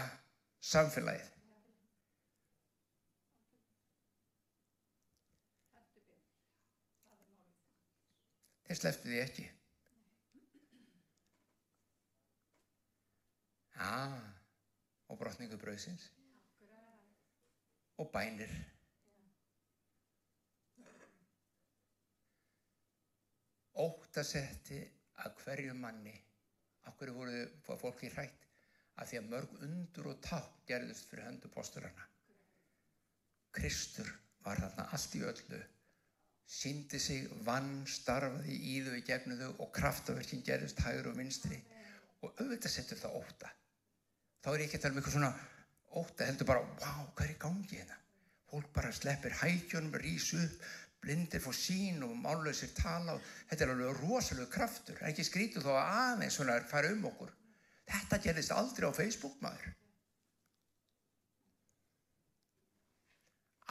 samfélagið. 0.64 1.28
Þeir 8.70 8.80
sleftu 8.80 9.10
því 9.10 9.20
ekki. 9.26 9.48
Ah, 13.80 14.20
og 15.10 15.18
brotningu 15.18 15.58
bröðsins 15.58 16.10
og 18.00 18.12
bænir. 18.14 18.52
Óttasetti 23.80 24.80
að 25.24 25.36
hverju 25.44 25.76
manni, 25.76 26.16
hverju 27.00 27.16
voru 27.16 27.42
fólki 27.80 28.10
hrætt, 28.12 28.48
að 29.00 29.12
því 29.12 29.20
að 29.20 29.28
mörg 29.34 29.60
undur 29.68 30.10
og 30.12 30.24
táp 30.24 30.64
gerðust 30.68 31.08
fyrir 31.12 31.28
höndu 31.30 31.52
posturana. 31.54 32.08
Kristur 33.56 34.10
var 34.44 34.60
þarna 34.60 34.88
allt 34.96 35.16
í 35.16 35.22
öllu, 35.28 35.60
síndi 36.50 37.00
sig, 37.00 37.30
vann, 37.46 37.86
starfaði 37.88 38.58
í 38.72 38.76
þau 38.86 38.98
í 38.98 39.06
gegnum 39.08 39.40
þau 39.40 39.64
og 39.66 39.72
kraftaverkin 39.76 40.44
gerðust 40.46 40.82
hægur 40.84 41.12
og 41.14 41.20
vinstri 41.20 41.62
og 42.26 42.34
auðvitað 42.42 42.74
settur 42.74 43.00
það 43.00 43.18
óta. 43.22 43.54
Þá 44.44 44.52
er 44.52 44.62
ég 44.64 44.68
ekki 44.68 44.80
að 44.80 44.86
tala 44.86 44.96
um 44.96 45.00
eitthvað 45.00 45.18
svona 45.18 45.32
óta 45.98 46.28
heldur 46.28 46.48
bara, 46.50 46.62
wow, 46.82 47.08
hvað 47.16 47.26
er 47.26 47.34
í 47.34 47.40
gangi 47.42 47.80
hérna? 47.80 47.98
Fólk 48.50 48.70
bara 48.74 48.92
sleppir 48.94 49.36
hækjónum, 49.42 49.98
rýs 50.02 50.32
upp, 50.38 50.70
blindir 51.02 51.42
fór 51.42 51.56
sín 51.56 52.02
og 52.04 52.16
málausir 52.18 52.72
tala 52.76 53.16
og 53.16 53.28
þetta 53.50 53.66
er 53.66 53.74
alveg 53.74 54.00
rosalega 54.04 54.54
kraftur. 54.54 54.98
Er 55.00 55.12
ekki 55.12 55.26
skrítið 55.28 55.66
þó 55.66 55.74
að 55.76 55.92
aðeins 56.04 56.40
svona 56.40 56.58
fara 56.70 56.92
um 56.94 57.06
okkur. 57.12 57.32
Þetta 57.90 58.20
gerðist 58.26 58.54
aldrei 58.54 58.90
á 58.90 58.94
Facebook 58.94 59.38
maður. 59.42 59.70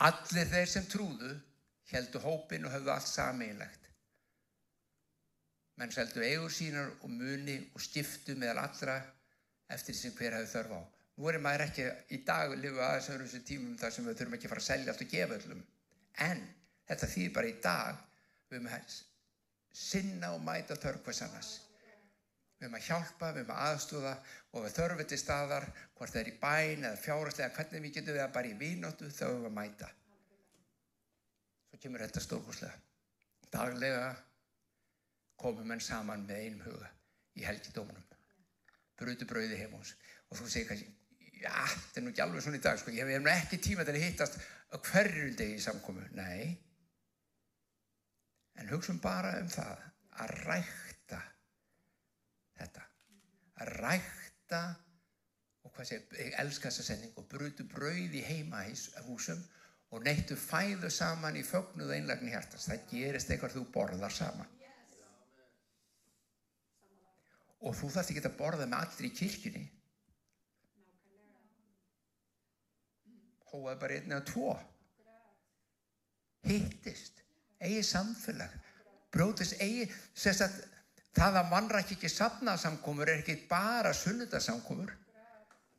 Allir 0.09 0.50
þeir 0.52 0.70
sem 0.70 0.87
trúðu 0.87 1.33
heldu 1.90 2.22
hópin 2.22 2.66
og 2.66 2.74
höfðu 2.74 2.92
allt 2.94 3.11
sameinlegt. 3.11 3.88
Menn 5.78 5.94
seldu 5.94 6.22
eigur 6.22 6.52
sínar 6.54 6.90
og 7.02 7.11
muni 7.11 7.59
og 7.74 7.83
skiptu 7.83 8.35
meðal 8.38 8.64
allra 8.64 8.98
eftir 9.74 9.94
sem 9.94 10.14
hver 10.14 10.38
hefði 10.38 10.52
þörf 10.54 10.74
á. 10.74 10.81
Nú 11.18 11.26
er 11.26 11.40
maður 11.42 11.64
ekki 11.64 11.85
í 12.14 12.20
dag 12.26 12.52
að 12.52 12.61
lifa 12.62 12.85
aðeins 12.87 13.09
öðrum 13.11 13.31
sem 13.33 13.46
tímum 13.46 13.78
þar 13.78 13.94
sem 13.94 14.04
við 14.07 14.18
þurfum 14.20 14.35
ekki 14.37 14.46
að 14.46 14.52
fara 14.52 14.62
að 14.62 14.66
selja 14.68 14.92
allt 14.92 15.00
og 15.02 15.09
gefa 15.14 15.38
öllum. 15.38 15.62
En 16.28 16.42
þetta 16.90 17.09
þýðir 17.14 17.33
bara 17.38 17.48
í 17.48 17.54
dag 17.64 18.02
við 18.48 18.59
höfum 18.59 18.68
að 18.76 18.98
sinna 19.78 20.31
og 20.37 20.44
mæta 20.46 20.76
annars. 20.78 21.50
Við 22.59 22.66
höfum 22.66 22.76
að 22.78 22.87
hjálpa, 22.87 23.33
við 23.33 23.42
höfum 23.42 23.54
að 23.57 23.64
aðstóða 23.64 24.12
og 24.52 24.64
við 24.64 24.76
þörfum 24.76 25.09
til 25.11 25.18
staðar, 25.18 25.66
hvort 25.98 26.14
það 26.14 26.20
er 26.22 26.31
í 26.31 26.37
bæn 26.44 26.87
eða 26.87 27.00
fjárhastlega, 27.02 27.54
hvernig 27.57 27.85
við 27.85 27.94
getum 27.98 28.16
við 28.16 28.22
að 28.24 28.37
bara 28.38 28.52
í 28.52 28.57
vínóttu 28.62 29.11
þá 29.11 29.24
höfum 29.26 29.42
við 29.42 29.50
að 29.50 29.57
mæta. 29.59 29.90
Svo 31.68 31.81
kemur 31.83 32.04
þetta 32.07 32.24
stórkoslega. 32.24 32.78
Daglega 33.52 34.07
komum 35.38 35.66
menn 35.70 35.83
saman 35.83 36.26
með 36.31 36.44
einum 36.44 36.64
huga 36.66 36.90
í 37.38 37.46
helgidómunum. 37.46 38.07
Brutu 38.98 39.26
brauði 39.31 39.59
heim. 39.61 39.74
Og 39.78 40.37
þú 40.37 40.48
segir 40.50 40.66
kannski, 40.72 40.90
já, 41.42 41.55
þetta 41.72 42.01
er 42.01 42.05
nú 42.05 42.12
ekki 42.12 42.24
alveg 42.24 42.44
svona 42.44 42.59
í 42.61 42.64
dag, 42.64 42.81
sko. 42.81 42.94
Ég 42.94 43.11
hef 43.11 43.22
nú 43.24 43.33
ekki 43.33 43.61
tíma 43.62 43.87
til 43.87 43.94
að 43.96 44.05
hittast 44.05 44.38
á 44.68 44.77
hverjum 44.77 45.37
degi 45.38 45.59
í 45.59 45.62
samkomu. 45.64 46.05
Nei. 46.18 46.57
En 48.59 48.70
hugsun 48.72 48.98
bara 49.03 49.37
um 49.42 49.48
það 49.53 49.87
að 50.18 50.35
rækta 50.42 51.20
þetta. 52.59 52.85
Að 53.62 53.72
rækta 53.79 54.62
og 55.64 55.72
hvað 55.74 55.88
sé, 55.90 56.01
ég 56.18 56.37
elska 56.42 56.70
þessa 56.70 56.87
sending 56.90 57.16
og 57.20 57.29
brutu 57.31 57.66
brauð 57.70 58.16
í 58.18 58.24
heimahúsum 58.27 59.40
og 59.94 60.05
neittu 60.05 60.37
fæðu 60.37 60.90
saman 60.92 61.38
í 61.38 61.44
fögnuð 61.46 61.94
einlegni 61.96 62.35
hjartast. 62.35 62.68
Það 62.68 62.87
gerist 62.92 63.31
eitthvað 63.31 63.57
þú 63.57 63.64
borðar 63.74 64.14
saman. 64.14 64.55
Og 67.59 67.74
þú 67.74 67.90
þarfst 67.90 68.12
ekki 68.12 68.22
að 68.22 68.38
borða 68.38 68.66
með 68.68 68.85
allir 68.85 69.09
í 69.09 69.14
kirkjunni. 69.18 69.64
Hóaði 73.52 73.80
bara 73.80 73.98
einn 73.98 74.14
eða 74.14 74.26
tvo. 74.28 74.54
Hittist. 76.48 77.22
Egið 77.58 77.87
samfélag. 77.88 78.56
Bróðist 79.14 79.56
egið, 79.64 79.94
sérst 80.14 80.44
að 80.44 80.58
það 81.16 81.38
að 81.40 81.50
mannra 81.50 81.80
ekki 81.82 82.11
safnasamkomur 82.12 83.08
er 83.08 83.22
ekki 83.22 83.38
bara 83.50 83.94
sunnudasamkomur. 83.96 84.92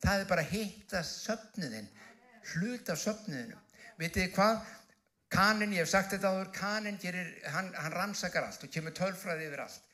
Það 0.00 0.22
er 0.22 0.28
bara 0.28 0.44
að 0.44 0.54
hitta 0.56 1.02
söfniðinn. 1.06 1.88
Hlut 2.54 2.90
af 2.90 3.00
söfniðinu. 3.00 3.58
Vitið 4.00 4.26
þið 4.26 4.34
hvað? 4.36 4.60
Kanin, 5.30 5.76
ég 5.76 5.84
hef 5.84 5.92
sagt 5.92 6.10
þetta 6.14 6.32
áður, 6.32 6.48
kanin 6.56 6.98
gerir, 6.98 7.28
hann, 7.54 7.68
hann 7.76 7.94
rannsakar 7.94 8.48
allt 8.48 8.64
og 8.66 8.72
kemur 8.74 8.94
tölfræði 8.96 9.46
yfir 9.46 9.62
allt. 9.62 9.84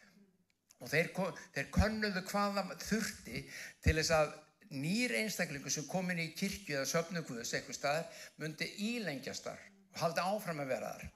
Og 0.81 0.89
þeir, 0.93 1.11
þeir 1.53 1.69
könnuðu 1.75 2.23
hvaða 2.31 2.65
þurfti 2.81 3.43
til 3.85 3.97
þess 3.99 4.15
að 4.17 4.33
nýr 4.75 5.15
einstaklingu 5.21 5.71
sem 5.71 5.87
kom 5.89 6.11
inn 6.11 6.23
í 6.23 6.33
kirkju 6.37 6.79
eða 6.79 6.91
söfnuguðus 6.91 7.53
eitthvað 7.55 7.79
staðar 7.79 8.25
myndi 8.43 8.69
ílengjast 8.89 9.47
þar 9.47 9.63
og 9.93 10.01
haldi 10.03 10.25
áfram 10.25 10.63
að 10.65 10.73
vera 10.73 10.93
þar. 10.95 11.13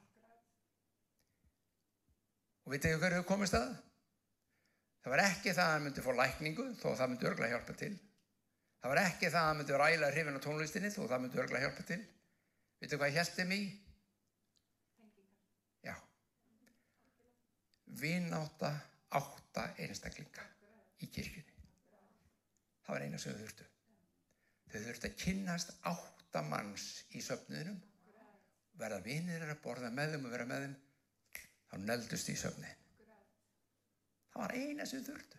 Og 2.65 2.75
vitið 2.75 2.95
þið 2.95 3.03
hverju 3.05 3.27
komist 3.29 3.57
það? 3.57 3.73
Það 5.01 5.15
var 5.15 5.23
ekki 5.25 5.53
það 5.57 5.67
að 5.67 5.75
hann 5.75 5.85
myndi 5.87 6.05
fá 6.05 6.11
lækningu 6.21 6.67
þó 6.79 6.89
það 6.89 7.07
myndi 7.11 7.29
örgla 7.31 7.51
hjálpa 7.51 7.77
til. 7.83 7.93
Það 8.81 8.93
var 8.93 9.03
ekki 9.03 9.31
það 9.31 9.41
að 9.41 9.49
hann 9.49 9.61
myndi 9.61 9.79
ræla 9.81 10.11
hrifin 10.15 10.41
á 10.41 10.45
tónlistinni 10.45 10.91
þó 10.93 11.01
það 11.03 11.23
myndi 11.25 11.41
örgla 11.43 11.63
hjálpa 11.65 11.87
til. 11.89 12.01
Vitið 12.81 12.93
þið 12.93 13.01
hvað 13.03 13.11
ég 13.11 13.19
held 13.21 13.35
þeim 13.39 13.55
í? 13.57 13.61
Já. 15.89 15.95
Vináta 18.01 18.75
átta 19.21 19.67
einstaklinga 19.81 20.47
í 21.01 21.09
kirkjunni. 21.11 21.50
Það 22.91 22.97
var 22.97 23.05
eina 23.07 23.19
sem 23.23 23.35
þau 23.37 23.43
þurftu. 23.45 23.65
Þau 24.71 24.81
þurftu 24.85 25.07
að 25.07 25.19
kynnast 25.21 25.69
átta 25.87 26.41
manns 26.43 26.87
í 27.15 27.21
söfniðinum, 27.23 27.77
verða 28.81 29.05
vinir 29.05 29.45
að 29.47 29.61
borða 29.63 29.91
með 29.95 30.17
þeim 30.17 30.25
og 30.27 30.33
vera 30.35 30.47
með 30.51 30.65
þeim, 30.65 30.73
þá 31.71 31.77
neldust 31.85 32.33
í 32.33 32.35
söfniðin. 32.41 32.81
Það 34.33 34.43
var 34.43 34.57
eina 34.59 34.89
sem 34.91 35.05
þau 35.05 35.13
þurftu. 35.13 35.39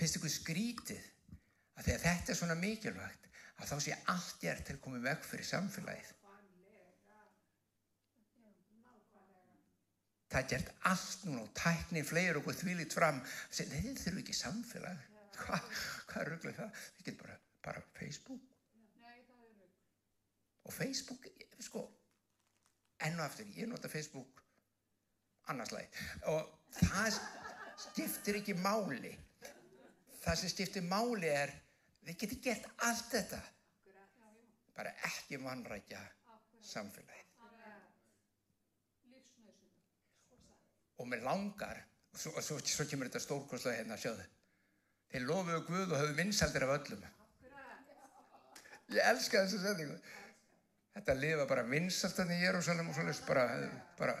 Finnst 0.00 0.18
ykkur 0.22 0.34
skrítið 0.38 1.12
að 1.76 1.90
þegar 1.90 2.04
þetta 2.06 2.32
er 2.32 2.40
svona 2.40 2.56
mikilvægt 2.62 3.28
að 3.58 3.74
þá 3.74 3.76
sé 3.76 4.00
allt 4.14 4.48
ég 4.48 4.54
er 4.54 4.64
til 4.64 4.78
að 4.78 4.84
koma 4.86 5.04
vekk 5.04 5.32
fyrir 5.34 5.50
samfélagið. 5.52 6.17
Það 10.28 10.40
er 10.40 10.48
gert 10.52 10.72
allt 10.90 11.22
núna 11.24 11.44
og 11.46 11.52
tæknir 11.56 12.04
fleir 12.04 12.38
okkur 12.40 12.56
þvílitt 12.56 12.96
fram. 12.96 13.20
Þeir 13.48 13.94
þurfu 13.96 14.22
ekki 14.22 14.36
samfélag. 14.36 15.04
Hva, 15.38 15.60
hvað 16.10 16.22
er 16.22 16.30
röglega 16.34 16.56
það? 16.58 16.82
Það 16.96 17.06
getur 17.06 17.20
bara, 17.22 17.36
bara 17.64 17.84
Facebook. 17.96 18.44
Og 20.68 20.74
Facebook, 20.76 21.24
sko, 21.64 21.86
enn 23.06 23.16
og 23.16 23.24
aftur, 23.24 23.48
ég 23.56 23.70
nota 23.70 23.88
Facebook 23.88 24.42
annarslæg. 25.48 25.88
Og 26.28 26.50
það 26.76 27.16
skiptir 27.86 28.42
ekki 28.42 28.56
máli. 28.60 29.14
Það 30.20 30.42
sem 30.42 30.52
skiptir 30.52 30.84
máli 30.84 31.30
er, 31.32 31.54
við 32.04 32.20
getum 32.24 32.42
gert 32.44 32.68
allt 32.84 33.08
þetta. 33.14 33.40
Bara 34.76 34.92
ekki 35.08 35.40
vannrækja 35.40 36.02
samfélagið. 36.68 37.27
Og 40.98 41.08
mér 41.08 41.22
langar 41.26 41.80
svo, 42.12 42.34
svo, 42.42 42.58
svo 42.58 42.86
kemur 42.90 43.08
þetta 43.08 43.22
stórkostlega 43.22 43.80
hérna 43.80 43.98
sjáðu. 44.00 44.26
Þeir 45.12 45.26
lofuðu 45.28 45.62
Guð 45.68 45.94
og 45.94 46.02
höfðu 46.02 46.18
vinsaldir 46.18 46.66
af 46.66 46.74
öllum. 46.76 47.06
Ég 48.92 49.04
elska 49.04 49.44
þessu 49.44 49.62
setningu. 49.62 49.96
Þetta 50.98 51.16
lifa 51.16 51.46
bara 51.48 51.64
vinsaldan 51.68 52.34
í 52.34 52.42
Jérúsalem 52.42 52.90
og 52.90 52.96
svolítið 52.96 53.26
bara, 53.28 53.48
bara. 53.98 54.14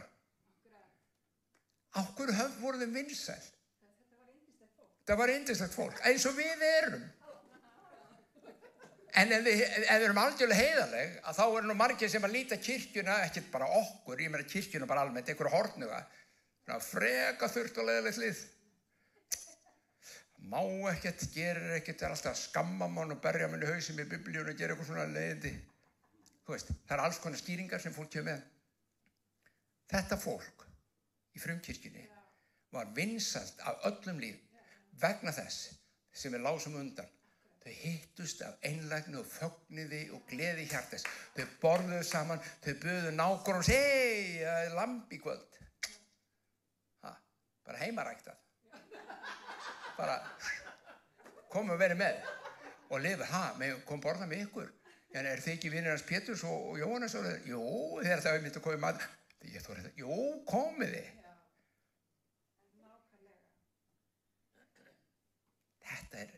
Á 1.96 2.00
hverju 2.16 2.36
höfðu 2.38 2.60
voru 2.62 2.80
þeim 2.80 2.98
vinsal 3.00 3.40
það 5.08 5.22
var 5.22 5.32
eindislegt 5.32 5.76
fólk. 5.76 6.02
Eins 6.08 6.26
og 6.28 6.36
við 6.36 6.64
erum. 6.68 7.06
En 9.18 9.32
ef 9.32 9.44
við, 9.46 9.62
ef 9.64 9.88
við 9.88 10.04
erum 10.06 10.20
algjörlega 10.20 10.62
heiðaleg 10.62 11.14
að 11.24 11.38
þá 11.38 11.44
er 11.46 11.66
nú 11.66 11.76
margir 11.78 12.10
sem 12.12 12.26
að 12.28 12.34
líta 12.36 12.58
kirkjuna 12.60 13.22
ekkert 13.24 13.48
bara 13.50 13.70
okkur, 13.80 14.20
ég 14.20 14.30
meina 14.30 14.46
kirkjuna 14.46 14.86
bara 14.90 15.06
almennt 15.06 15.30
einhverju 15.32 15.54
hortnuga 15.54 16.02
freka 16.84 17.48
þurft 17.48 17.80
og 17.80 17.88
leðilegt 17.88 18.20
lið. 18.22 18.44
Má 20.48 20.60
ekkert, 20.92 21.24
gerir 21.34 21.74
ekkert 21.78 22.04
er 22.04 22.14
alltaf 22.14 22.34
að 22.34 22.42
skamma 22.44 22.86
mann 22.92 23.12
og 23.12 23.20
berja 23.24 23.48
mann 23.50 23.64
í 23.64 23.68
hausin 23.68 23.98
með 23.98 24.12
biblíun 24.14 24.52
og 24.52 24.56
gera 24.58 24.74
eitthvað 24.74 24.90
svona 24.92 25.08
leiðindi. 25.10 25.52
Veist, 26.48 26.70
það 26.86 26.94
er 26.96 27.04
alls 27.04 27.18
konar 27.20 27.40
skýringar 27.40 27.82
sem 27.82 27.92
fólk 27.92 28.12
kemur 28.14 28.30
með. 28.30 28.44
Þetta 29.88 30.20
fólk 30.20 30.64
í 31.36 31.42
frumkirkjunni 31.42 32.06
var 32.72 32.88
vinsalt 32.96 33.60
af 33.68 33.84
öllum 33.88 34.20
líf 34.20 34.40
vegna 35.00 35.32
þess 35.32 35.74
sem 36.12 36.32
við 36.32 36.44
lásum 36.44 36.76
undan. 36.80 37.08
Þau 37.64 37.72
hittust 37.82 38.40
af 38.46 38.64
einlægni 38.64 39.18
og 39.20 39.28
fögniði 39.28 40.02
og 40.16 40.24
gleði 40.30 40.68
hjartes 40.70 41.04
þau 41.34 41.44
borðuðu 41.60 42.04
saman, 42.06 42.40
þau 42.64 42.74
buðu 42.84 43.12
nákvæm 43.16 43.60
og 43.60 43.68
hei, 43.68 44.40
það 44.40 44.64
er 44.64 44.76
lamp 44.78 45.12
í 45.12 45.20
kvöld 45.20 45.58
bara 47.68 47.82
heimaræktað. 47.82 48.38
Bara 49.98 50.16
komum 51.52 51.74
að 51.74 51.84
vera 51.84 51.98
með. 51.98 52.26
Og 52.88 53.02
lifa, 53.04 53.28
ha, 53.28 53.44
kom 53.88 54.00
borða 54.00 54.28
með 54.28 54.46
ykkur? 54.46 54.72
En 55.16 55.28
er 55.28 55.40
þið 55.44 55.54
ekki 55.54 55.72
vinnir 55.72 55.92
hans 55.92 56.04
Péturs 56.08 56.44
og, 56.48 56.72
og 56.72 56.80
Jóhannes 56.80 57.14
og 57.16 57.24
það, 57.24 57.46
jú, 57.48 57.62
þegar 58.02 58.24
það 58.24 58.34
er 58.34 58.44
myndið 58.44 58.60
að 58.60 58.66
koma 58.66 58.92
með 58.92 59.06
ég 59.48 59.64
þóri 59.64 59.84
þetta, 59.84 60.00
jú, 60.02 60.18
komið 60.48 60.94
þið. 60.96 61.14
Þetta 65.88 66.22
er 66.24 66.34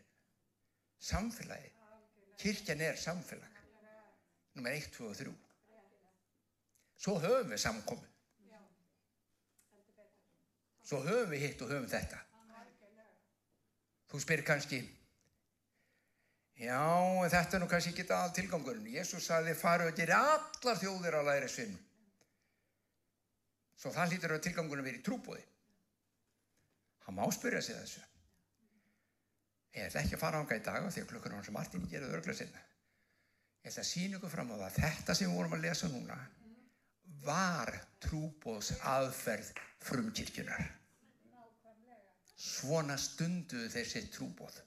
samfélagi 1.11 1.71
kirkjan 2.41 2.81
er 2.81 2.95
samfélag. 2.97 3.57
Nummer 4.55 4.73
1, 4.73 4.87
2 4.95 5.07
og 5.07 5.17
3 5.19 5.33
svo 7.01 7.17
höfum 7.21 7.49
við 7.53 7.61
samkomið 7.63 8.10
Svo 10.91 10.99
höfum 11.05 11.29
við 11.31 11.45
hitt 11.45 11.61
og 11.63 11.69
höfum 11.71 11.87
þetta. 11.87 12.17
Þú 14.11 14.19
spyrir 14.19 14.43
kannski, 14.43 14.81
Já, 16.61 16.77
þetta 17.31 17.57
er 17.57 17.61
nú 17.63 17.67
kannski 17.69 17.89
ekki 17.89 18.03
aðal 18.13 18.33
tilgangurinn. 18.37 18.89
Jésús 18.93 19.25
sagði 19.25 19.55
og 19.87 19.95
geri 19.97 20.13
allar 20.13 20.77
þjóðir 20.77 21.15
að 21.17 21.29
læra 21.29 21.47
svinn. 21.49 21.77
Svo 23.81 23.89
það 23.95 24.11
hlýtur 24.11 24.35
að 24.35 24.43
tilgangurinn 24.45 24.85
verið 24.85 25.05
trúbóði. 25.07 25.41
Hann 27.07 27.17
má 27.17 27.23
spyrja 27.33 27.61
sig 27.65 27.79
þessu. 27.79 28.03
Ég 29.73 29.87
ætla 29.87 30.03
ekki 30.03 30.19
að 30.19 30.21
fara 30.21 30.41
ánga 30.43 30.59
í 30.59 30.61
dag 30.67 30.85
því 30.91 31.01
að 31.01 31.09
klukkur 31.09 31.33
hans 31.33 31.49
Martin 31.55 31.87
gerði 31.89 32.11
örglega 32.13 32.37
sinna. 32.43 32.61
Ég 33.63 33.71
ætla 33.71 33.81
að 33.81 33.89
sína 33.89 34.19
ykkur 34.19 34.33
fram 34.35 34.53
á 34.53 34.55
það. 34.61 34.77
Þetta 34.83 35.15
sem 35.17 35.31
við 35.31 35.39
vorum 35.39 35.57
að 35.57 35.65
lesa 35.65 35.89
núna 35.89 36.19
var 37.25 37.73
trúbóðs 38.03 38.75
aðferð 38.85 39.49
frumkirkjunar. 39.87 40.80
Svona 42.41 42.97
stunduðu 42.97 43.69
þeir 43.69 43.89
sitt 43.89 44.13
trúbóð. 44.15 44.61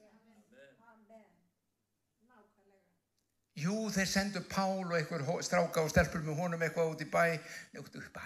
Jú, 3.54 3.74
þeir 3.94 4.08
sendu 4.10 4.40
Pál 4.50 4.82
og 4.82 4.96
einhver 4.98 5.22
stráka 5.46 5.84
og 5.84 5.90
stelpur 5.92 6.24
með 6.26 6.40
honum 6.40 6.62
eitthvað 6.66 6.88
út 6.90 7.02
í 7.04 7.06
bæ, 7.06 7.36
í 7.38 7.78
bæ, 7.78 8.24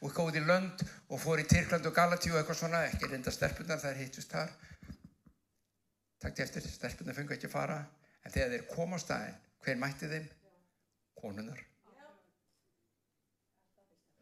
og 0.00 0.06
eitthvað 0.08 0.30
út 0.30 0.38
í 0.40 0.42
lönd 0.44 0.84
og 1.12 1.20
fór 1.20 1.42
í 1.42 1.44
Tyrkland 1.48 1.88
og 1.88 1.96
Galatíu 1.96 2.32
og 2.32 2.40
eitthvað 2.40 2.60
svona, 2.62 2.80
ekki 2.88 3.10
reynda 3.10 3.34
stelpunar, 3.34 3.84
er 3.84 4.00
hittust 4.00 4.32
þar. 4.32 4.54
Takk 6.24 6.40
eftir, 6.46 6.64
stelpunar 6.64 7.16
fengi 7.16 7.36
ekki 7.36 7.50
að 7.50 7.56
fara, 7.58 7.76
en 8.24 8.32
þegar 8.32 8.54
þeir 8.54 8.64
kom 8.72 8.96
á 8.96 8.98
staðin, 9.04 9.36
hver 9.66 9.78
mætti 9.84 10.08
þeim? 10.14 10.30
Konunar. 11.20 11.60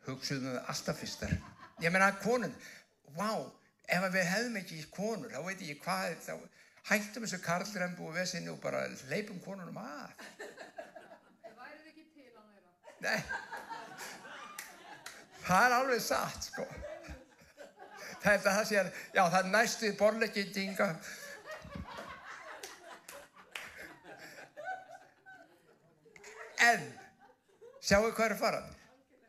Hugsuðum 0.09 0.57
við 0.57 0.61
alltaf 0.75 0.99
fyrstar. 1.05 1.39
Ég 1.87 1.95
menna, 1.95 2.11
konun, 2.19 2.55
vá, 3.15 3.31
ef 3.89 4.07
við 4.13 4.27
hefðum 4.29 4.59
ekki 4.61 4.81
konur, 4.93 5.33
þá 5.33 5.45
veit 5.47 5.63
ég 5.65 5.81
hvað, 5.85 6.17
þá 6.25 6.35
hættum 6.89 7.25
þessu 7.25 7.41
karlrembu 7.45 8.09
og 8.09 8.17
vesinu 8.17 8.55
og 8.55 8.61
bara 8.63 8.85
leipum 9.11 9.41
konunum 9.45 9.79
að. 9.83 10.13
Það 10.39 11.55
værið 11.61 11.89
ekki 11.93 12.05
til 12.15 12.29
á 12.33 12.43
þeirra. 12.43 12.99
Nei, 13.05 13.21
það 15.47 15.65
er 15.67 15.77
alveg 15.79 16.05
satt, 16.05 16.51
sko. 16.51 16.69
Það 18.19 18.33
er 18.35 18.45
það 18.45 18.73
að, 18.83 18.93
já, 19.15 19.23
það 19.23 19.41
er 19.41 19.51
næstu 19.53 19.91
borleggindinga. 19.99 20.89
En, 26.69 26.89
sjáu 27.81 28.09
hvað 28.11 28.25
er 28.27 28.35
að 28.35 28.41
fara. 28.43 28.63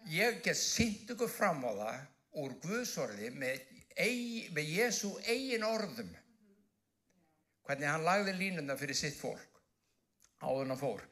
Ég 0.09 0.39
get 0.43 0.57
sínt 0.57 1.11
ykkur 1.13 1.29
fram 1.29 1.61
á 1.61 1.71
það 1.71 1.99
úr 2.41 2.55
Guðsorði 2.63 3.29
með, 3.35 3.61
eig, 3.99 4.49
með 4.55 4.73
Jésu 4.77 5.13
eigin 5.27 5.65
orðum. 5.67 6.09
Hvernig 7.67 7.91
hann 7.91 8.05
lagði 8.07 8.33
línuna 8.37 8.77
fyrir 8.79 8.97
sitt 8.97 9.17
fólk 9.19 9.49
áður 10.39 10.69
hann 10.71 10.79
fór. 10.79 11.03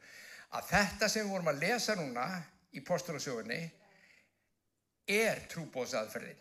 Að 0.56 0.70
þetta 0.70 1.08
sem 1.12 1.26
við 1.26 1.34
vorum 1.34 1.50
að 1.52 1.60
lesa 1.64 1.96
núna 1.98 2.24
í 2.72 2.82
postulasjóðinni 2.84 3.60
er 5.18 5.42
trúbóðsaðferðin. 5.52 6.40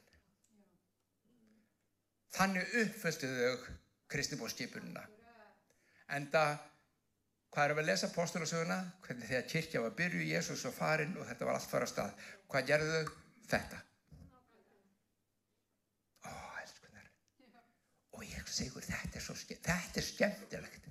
Þannig 2.37 2.73
uppföldu 2.83 3.29
þau 3.33 3.67
kristnibóðskipununa. 4.11 5.03
Enda, 6.15 6.43
hvað 7.51 7.65
er 7.65 7.73
að 7.73 7.79
við 7.81 7.89
lesa 7.89 8.11
postulasjóðina? 8.15 8.79
Hvernig 9.03 9.31
þegar 9.31 9.49
kirkja 9.51 9.83
var 9.83 9.95
byrju, 9.99 10.23
Jésús 10.31 10.63
var 10.67 10.75
farinn 10.75 11.17
og 11.17 11.27
þetta 11.27 11.47
var 11.47 11.59
allt 11.59 11.71
fara 11.71 11.89
stað. 11.89 12.27
Hvað 12.47 12.71
gerðu 12.71 12.93
þau? 12.93 13.15
Þetta. 13.47 13.81
Segur, 18.47 18.85
þetta 18.85 19.19
er 19.19 19.23
svo 19.23 19.35
skemmt, 19.37 19.65
þetta 19.67 20.01
er 20.01 20.05
skemmtilegt. 20.07 20.85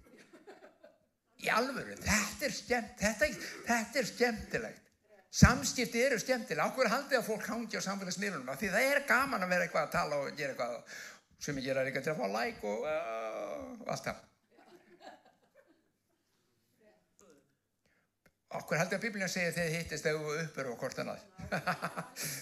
Í 1.44 1.48
alvöru, 1.52 1.96
þetta 2.00 2.46
er 2.48 2.54
skemmt, 2.54 2.94
þetta, 3.00 3.28
þetta 3.68 4.00
er 4.00 4.10
skemmtilegt. 4.10 4.82
Samskipti 5.36 6.00
eru 6.00 6.16
skemmtilega. 6.20 6.70
Ákveður 6.70 6.92
haldið 6.94 7.18
að 7.18 7.26
fólk 7.26 7.50
hangi 7.50 7.76
á 7.76 7.82
samfélagsmiðlunum 7.84 8.48
af 8.52 8.60
því 8.60 8.70
það 8.72 8.86
er 8.92 9.02
gaman 9.08 9.44
að 9.44 9.52
vera 9.52 9.66
eitthvað 9.66 9.84
að 9.88 9.92
tala 9.96 10.20
og 10.22 10.38
gera 10.38 10.54
eitthvað 10.54 10.96
sem 11.44 11.58
ég 11.60 11.66
gera 11.66 11.84
eitthvað 11.84 12.06
til 12.06 12.14
að 12.14 12.22
fá 12.22 12.26
like 12.32 12.72
og, 12.72 12.86
uh, 12.88 13.92
allt 13.92 14.08
það. 14.08 14.24
Okkur 18.56 18.80
haldið 18.80 18.96
að 18.96 19.04
Biblíun 19.04 19.32
segir 19.32 19.52
þegar 19.52 19.72
þið 19.72 19.80
hittist 19.82 20.06
þegar 20.06 20.20
þú 20.22 20.36
uppur 20.46 20.70
og 20.72 20.78
hvort 20.80 21.00
annað. 21.02 21.20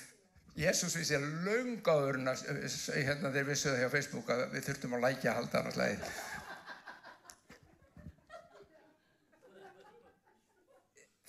Jésús 0.55 0.95
vissi 0.95 1.19
laungáður 1.19 2.21
hérna 2.23 3.33
þeir 3.35 3.47
vissuðu 3.49 3.75
það 3.75 3.81
hjá 3.83 3.91
Facebook 3.91 4.29
að 4.31 4.43
við 4.53 4.69
þurftum 4.69 4.93
að 4.95 5.05
lækja 5.05 5.33
að 5.33 5.39
halda 5.41 5.61
annars 5.61 5.79
leið. 5.81 6.05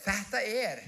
Þetta 0.05 0.41
er 0.45 0.83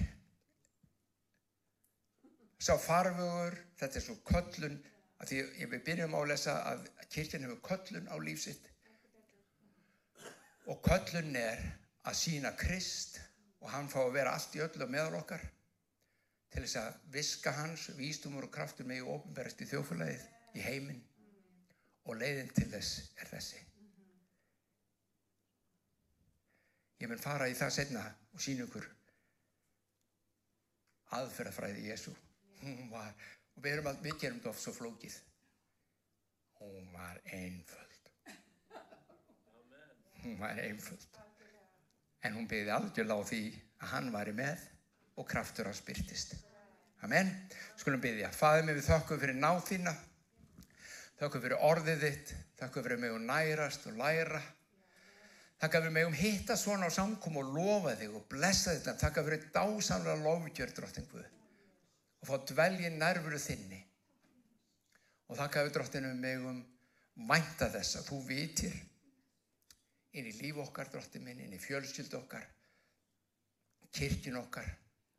sá 2.62 2.76
farfugur, 2.78 3.58
þetta 3.80 3.98
er 3.98 4.06
svo 4.06 4.20
köllun, 4.30 4.78
að 5.18 5.32
því 5.32 5.42
ég 5.64 5.74
við 5.74 5.86
byrjum 5.90 6.14
á 6.14 6.20
að 6.22 6.32
lesa 6.36 6.58
að 6.76 6.88
kirkjan 7.10 7.48
hefur 7.48 7.62
köllun 7.72 8.10
á 8.14 8.16
lífsitt 8.22 8.70
og 10.70 10.82
köllun 10.86 11.34
er 11.40 11.64
að 12.06 12.20
sína 12.20 12.52
Krist 12.60 13.18
og 13.64 13.72
hann 13.74 13.90
fá 13.90 14.04
að 14.04 14.18
vera 14.20 14.38
allt 14.38 14.54
í 14.60 14.62
öllu 14.62 14.86
meðal 14.92 15.24
okkar 15.24 15.42
til 16.54 16.64
þess 16.64 16.80
að 16.82 17.00
viska 17.14 17.54
hans, 17.58 17.90
vístumur 17.98 18.48
og 18.48 18.54
kraftur 18.54 18.88
með 18.88 19.02
í 19.04 19.08
ofnberðast 19.16 19.64
í 19.64 19.70
þjófulagið, 19.72 20.28
í 20.58 20.66
heiminn 20.66 21.02
og 22.08 22.20
leiðin 22.22 22.54
til 22.56 22.68
þess 22.72 23.10
er 23.20 23.32
þessi. 23.32 23.64
Ég 26.98 27.12
mun 27.12 27.22
fara 27.22 27.50
í 27.52 27.58
það 27.58 27.74
setna 27.76 28.04
og 28.34 28.42
sína 28.42 28.66
ykkur 28.66 28.88
aðferðafræði 31.18 31.84
Jésu. 31.92 32.14
Hún 32.62 32.88
var, 32.92 33.12
og 33.56 33.64
við, 33.64 33.76
erum 33.78 34.00
við 34.02 34.18
gerum 34.24 34.40
þetta 34.40 34.54
oft 34.54 34.64
svo 34.64 34.74
flókið. 34.76 35.20
Hún 36.58 36.88
var 36.96 37.20
einföld. 37.38 38.10
Hún 40.24 40.40
var 40.42 40.58
einföld. 40.64 41.22
En 42.26 42.34
hún 42.34 42.50
byggði 42.50 42.74
algjörlega 42.74 43.22
á 43.22 43.30
því 43.30 43.44
að 43.78 43.94
hann 43.94 44.10
væri 44.16 44.34
með 44.40 44.66
og 45.18 45.28
kraftur 45.30 45.70
hans 45.70 45.82
byrtist. 45.86 46.36
Amen. 47.06 47.30
Skulum 47.78 48.02
byggja. 48.02 48.30
Fæði 48.34 48.66
mig 48.68 48.78
við 48.78 48.88
þökkum 48.90 49.22
fyrir 49.22 49.38
náð 49.38 49.64
þína. 49.70 49.94
Þökkum 51.18 51.44
fyrir 51.44 51.66
orðið 51.70 52.06
þitt. 52.06 52.36
Þökkum 52.60 52.86
fyrir 52.88 53.02
mig 53.02 53.14
að 53.14 53.28
nærast 53.30 53.90
og 53.90 54.00
læra. 54.00 54.42
Þakka 55.58 55.82
fyrir 55.82 55.94
mig 55.94 56.06
um 56.06 56.18
hitta 56.18 56.58
svona 56.58 56.90
á 56.90 56.92
samkom 56.94 57.40
og 57.42 57.54
lofa 57.56 57.96
þig 57.98 58.14
og 58.14 58.26
blessa 58.30 58.76
þetta. 58.76 58.98
Þakka 59.02 59.24
fyrir 59.26 59.46
dásamlega 59.56 60.18
lofgjör, 60.22 60.74
drottin 60.78 61.08
Guð. 61.10 61.30
Og 62.22 62.30
fá 62.30 62.36
dvelji 62.52 62.92
nærfuru 62.94 63.40
þinni. 63.42 63.80
Og 65.28 65.40
þakka 65.40 65.64
fyrir 65.64 65.78
drottinu 65.80 66.14
mig 66.18 66.46
um 66.46 66.62
vænta 67.30 67.72
þess 67.74 67.98
að 67.98 68.12
þú 68.12 68.20
vitir 68.28 68.76
inn 70.18 70.30
í 70.30 70.36
líf 70.42 70.62
okkar, 70.62 70.92
drottin 70.94 71.26
minn, 71.26 71.42
inn 71.42 71.54
í 71.54 71.62
fjölskyld 71.62 72.14
okkar, 72.18 72.46
kirkin 73.94 74.38
okkar, 74.40 74.70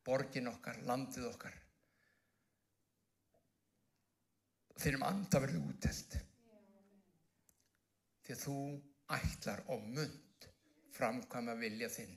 borgin 0.09 0.49
okkar, 0.49 0.81
landið 0.89 1.29
okkar. 1.29 1.57
Þinnum 4.79 5.05
anda 5.05 5.41
verði 5.43 5.61
útelt. 5.69 6.17
Því 8.25 8.37
að 8.37 8.43
þú 8.45 8.57
ætlar 9.19 9.65
og 9.75 9.85
mynd 9.85 10.49
framkvæma 10.97 11.55
vilja 11.61 11.91
þinn. 11.93 12.17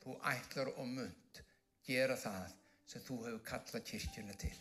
Þú 0.00 0.16
ætlar 0.30 0.72
og 0.76 0.88
mynd 0.88 1.42
gera 1.86 2.16
það 2.20 2.56
sem 2.90 3.04
þú 3.06 3.20
hefur 3.26 3.44
kallað 3.52 3.86
kirkjuna 3.92 4.36
til. 4.40 4.56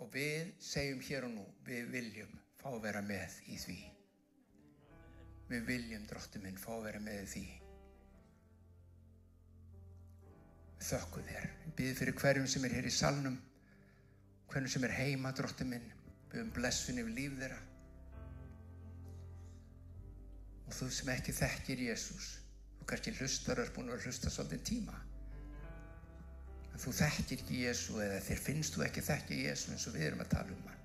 Og 0.00 0.12
við 0.14 0.52
segjum 0.64 1.02
hér 1.04 1.26
og 1.28 1.34
nú, 1.34 1.46
við 1.66 1.90
viljum 1.92 2.36
fá 2.60 2.70
vera 2.80 3.02
með 3.04 3.40
í 3.52 3.58
því. 3.60 3.80
Við 5.50 5.66
viljum, 5.66 6.06
dróttu 6.08 6.40
minn, 6.40 6.60
fá 6.60 6.72
vera 6.84 7.02
með 7.02 7.24
í 7.24 7.32
því. 7.34 7.59
Þökkum 10.84 11.26
þér. 11.28 11.48
Við 11.64 11.74
byrðum 11.78 11.98
fyrir 12.00 12.18
hverjum 12.20 12.46
sem 12.50 12.64
er 12.66 12.76
hér 12.76 12.88
í 12.88 12.94
salnum, 12.94 13.36
hverjum 14.50 14.72
sem 14.74 14.86
er 14.88 14.96
heima, 14.96 15.32
dróttu 15.36 15.66
minn. 15.68 15.86
Höfum 16.30 16.52
blessun 16.54 17.00
yfir 17.02 17.14
líf 17.16 17.36
þeirra. 17.40 17.60
Og 20.70 20.76
þú 20.78 20.90
sem 20.94 21.10
ekki 21.10 21.34
þekkir 21.34 21.84
Jésús, 21.88 22.28
þú 22.78 22.90
kannski 22.92 23.14
hlustar 23.18 23.58
og 23.58 23.66
er 23.66 23.72
búin 23.74 23.90
að 23.90 24.06
hlusta 24.06 24.30
svolítið 24.30 24.66
tíma. 24.70 24.98
En 26.70 26.78
þú 26.84 26.94
þekkir 27.00 27.42
ekki 27.42 27.62
Jésu 27.64 27.98
eða 28.00 28.20
þér 28.24 28.42
finnst 28.46 28.76
þú 28.76 28.86
ekki 28.86 29.02
þekkja 29.04 29.40
Jésu 29.48 29.74
eins 29.74 29.88
og 29.90 29.96
við 29.96 30.06
erum 30.06 30.22
að 30.24 30.32
tala 30.36 30.54
um 30.54 30.68
hann. 30.70 30.78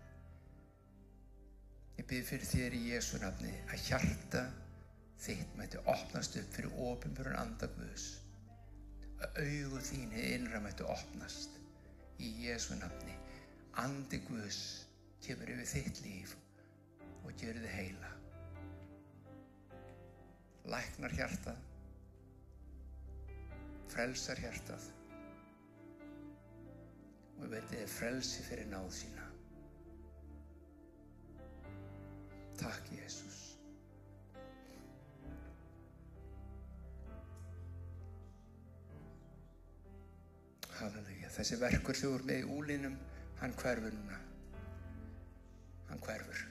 Ég 1.96 2.08
byrð 2.10 2.32
fyrir 2.32 2.50
þér 2.50 2.76
í 2.76 2.82
Jésu 2.90 3.22
nafni 3.22 3.54
að 3.70 3.86
hjarta 3.86 4.42
þitt 5.22 5.54
mætti 5.56 5.80
opnast 5.86 6.36
upp 6.42 6.58
fyrir 6.58 6.82
ofinbjörn 6.90 7.38
andagvöðs. 7.40 8.25
Að 9.26 9.40
augu 9.42 9.84
þín 9.90 10.18
innra 10.22 10.62
mætti 10.62 10.86
opnast 10.86 11.58
í 12.22 12.32
Jésu 12.46 12.78
nafni. 12.80 13.16
Andi 13.82 14.22
Guðs 14.28 14.60
kemur 15.26 15.50
yfir 15.56 15.72
þitt 15.74 16.04
líf 16.06 16.36
og 17.24 17.34
gerur 17.42 17.66
þið 17.66 17.74
heila. 17.80 18.16
læknar 20.72 21.14
hjartað, 21.14 21.58
frelsar 23.94 24.42
hjartað 24.42 24.88
og 27.36 27.50
veitum 27.52 27.76
þið 27.76 27.92
frelsi 28.00 28.46
fyrir 28.48 28.70
náð 28.72 28.90
sína. 29.02 29.30
Takk 32.62 32.94
Jésús. 32.96 33.45
Halleluja. 40.76 41.30
Þessi 41.32 41.58
verkur 41.62 41.96
sem 41.96 42.14
er 42.18 42.24
með 42.28 42.42
í 42.42 42.48
úlinum, 42.52 42.96
hann 43.40 43.54
hverfur 43.62 43.94
núna. 43.96 44.18
Hann 45.88 46.02
hverfur. 46.04 46.42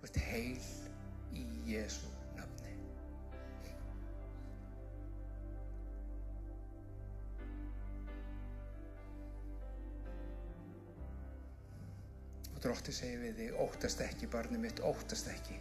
Þú 0.00 0.08
ert 0.08 0.18
heil 0.26 0.66
í 1.36 1.44
Jésu 1.70 2.10
nafni. 2.36 2.74
Og 12.50 12.60
drótti 12.66 12.92
segir 12.96 13.22
við 13.22 13.40
þig, 13.40 13.56
óttast 13.64 14.04
ekki, 14.04 14.28
barni 14.34 14.60
mitt, 14.60 14.84
óttast 14.84 15.32
ekki. 15.32 15.56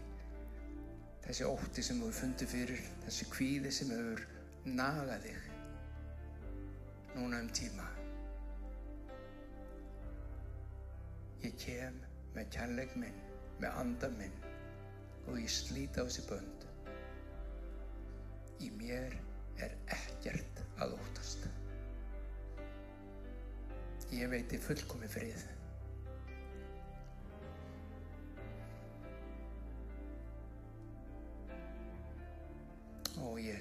Þessi 1.23 1.47
ótti 1.47 1.85
sem 1.85 2.03
þú 2.03 2.11
fundið 2.19 2.51
fyrir, 2.51 2.91
þessi 3.05 3.29
kvíði 3.31 3.71
sem 3.75 3.95
hefur 3.95 4.27
nagað 4.65 5.23
þig 5.23 5.47
núna 7.15 7.39
um 7.43 7.49
tíma. 7.55 7.85
Ég 11.43 11.55
kem 11.61 12.01
með 12.35 12.49
kærleik 12.55 12.95
minn, 12.99 13.21
með 13.59 13.77
anda 13.83 14.09
minn 14.17 14.35
og 15.27 15.37
ég 15.39 15.51
slíti 15.51 16.01
á 16.01 16.03
þessi 16.03 16.25
bönd. 16.27 16.65
Í 18.59 18.71
mér 18.75 19.15
er 19.63 19.77
ekkert 19.95 20.63
að 20.83 20.97
óttast. 20.97 21.47
Ég 24.15 24.31
veiti 24.31 24.59
fullkomi 24.59 25.07
frið. 25.11 25.58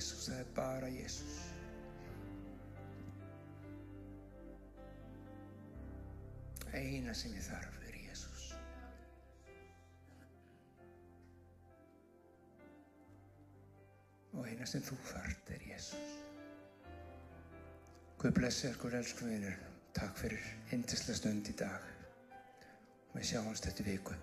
Jésús, 0.08 0.28
það 0.30 0.38
er 0.40 0.46
bara 0.56 0.88
Jésús. 0.88 1.34
Eina 6.72 7.12
sem 7.12 7.34
ég 7.36 7.44
þarf 7.44 7.74
er 7.90 7.98
Jésús. 8.06 8.46
Og 14.32 14.48
eina 14.48 14.70
sem 14.70 14.86
þú 14.88 14.96
þarft 15.10 15.52
er 15.58 15.68
Jésús. 15.74 16.16
Guð 18.16 18.32
blessi 18.40 18.70
ykkur 18.70 18.96
elsku 19.02 19.28
vinur. 19.28 19.60
Takk 19.98 20.16
fyrir 20.22 20.48
yndislega 20.72 21.20
stund 21.20 21.52
í 21.52 21.58
dag. 21.60 21.92
Og 23.10 23.20
við 23.20 23.30
sjáumst 23.34 23.68
þetta 23.68 23.88
viku. 23.92 24.16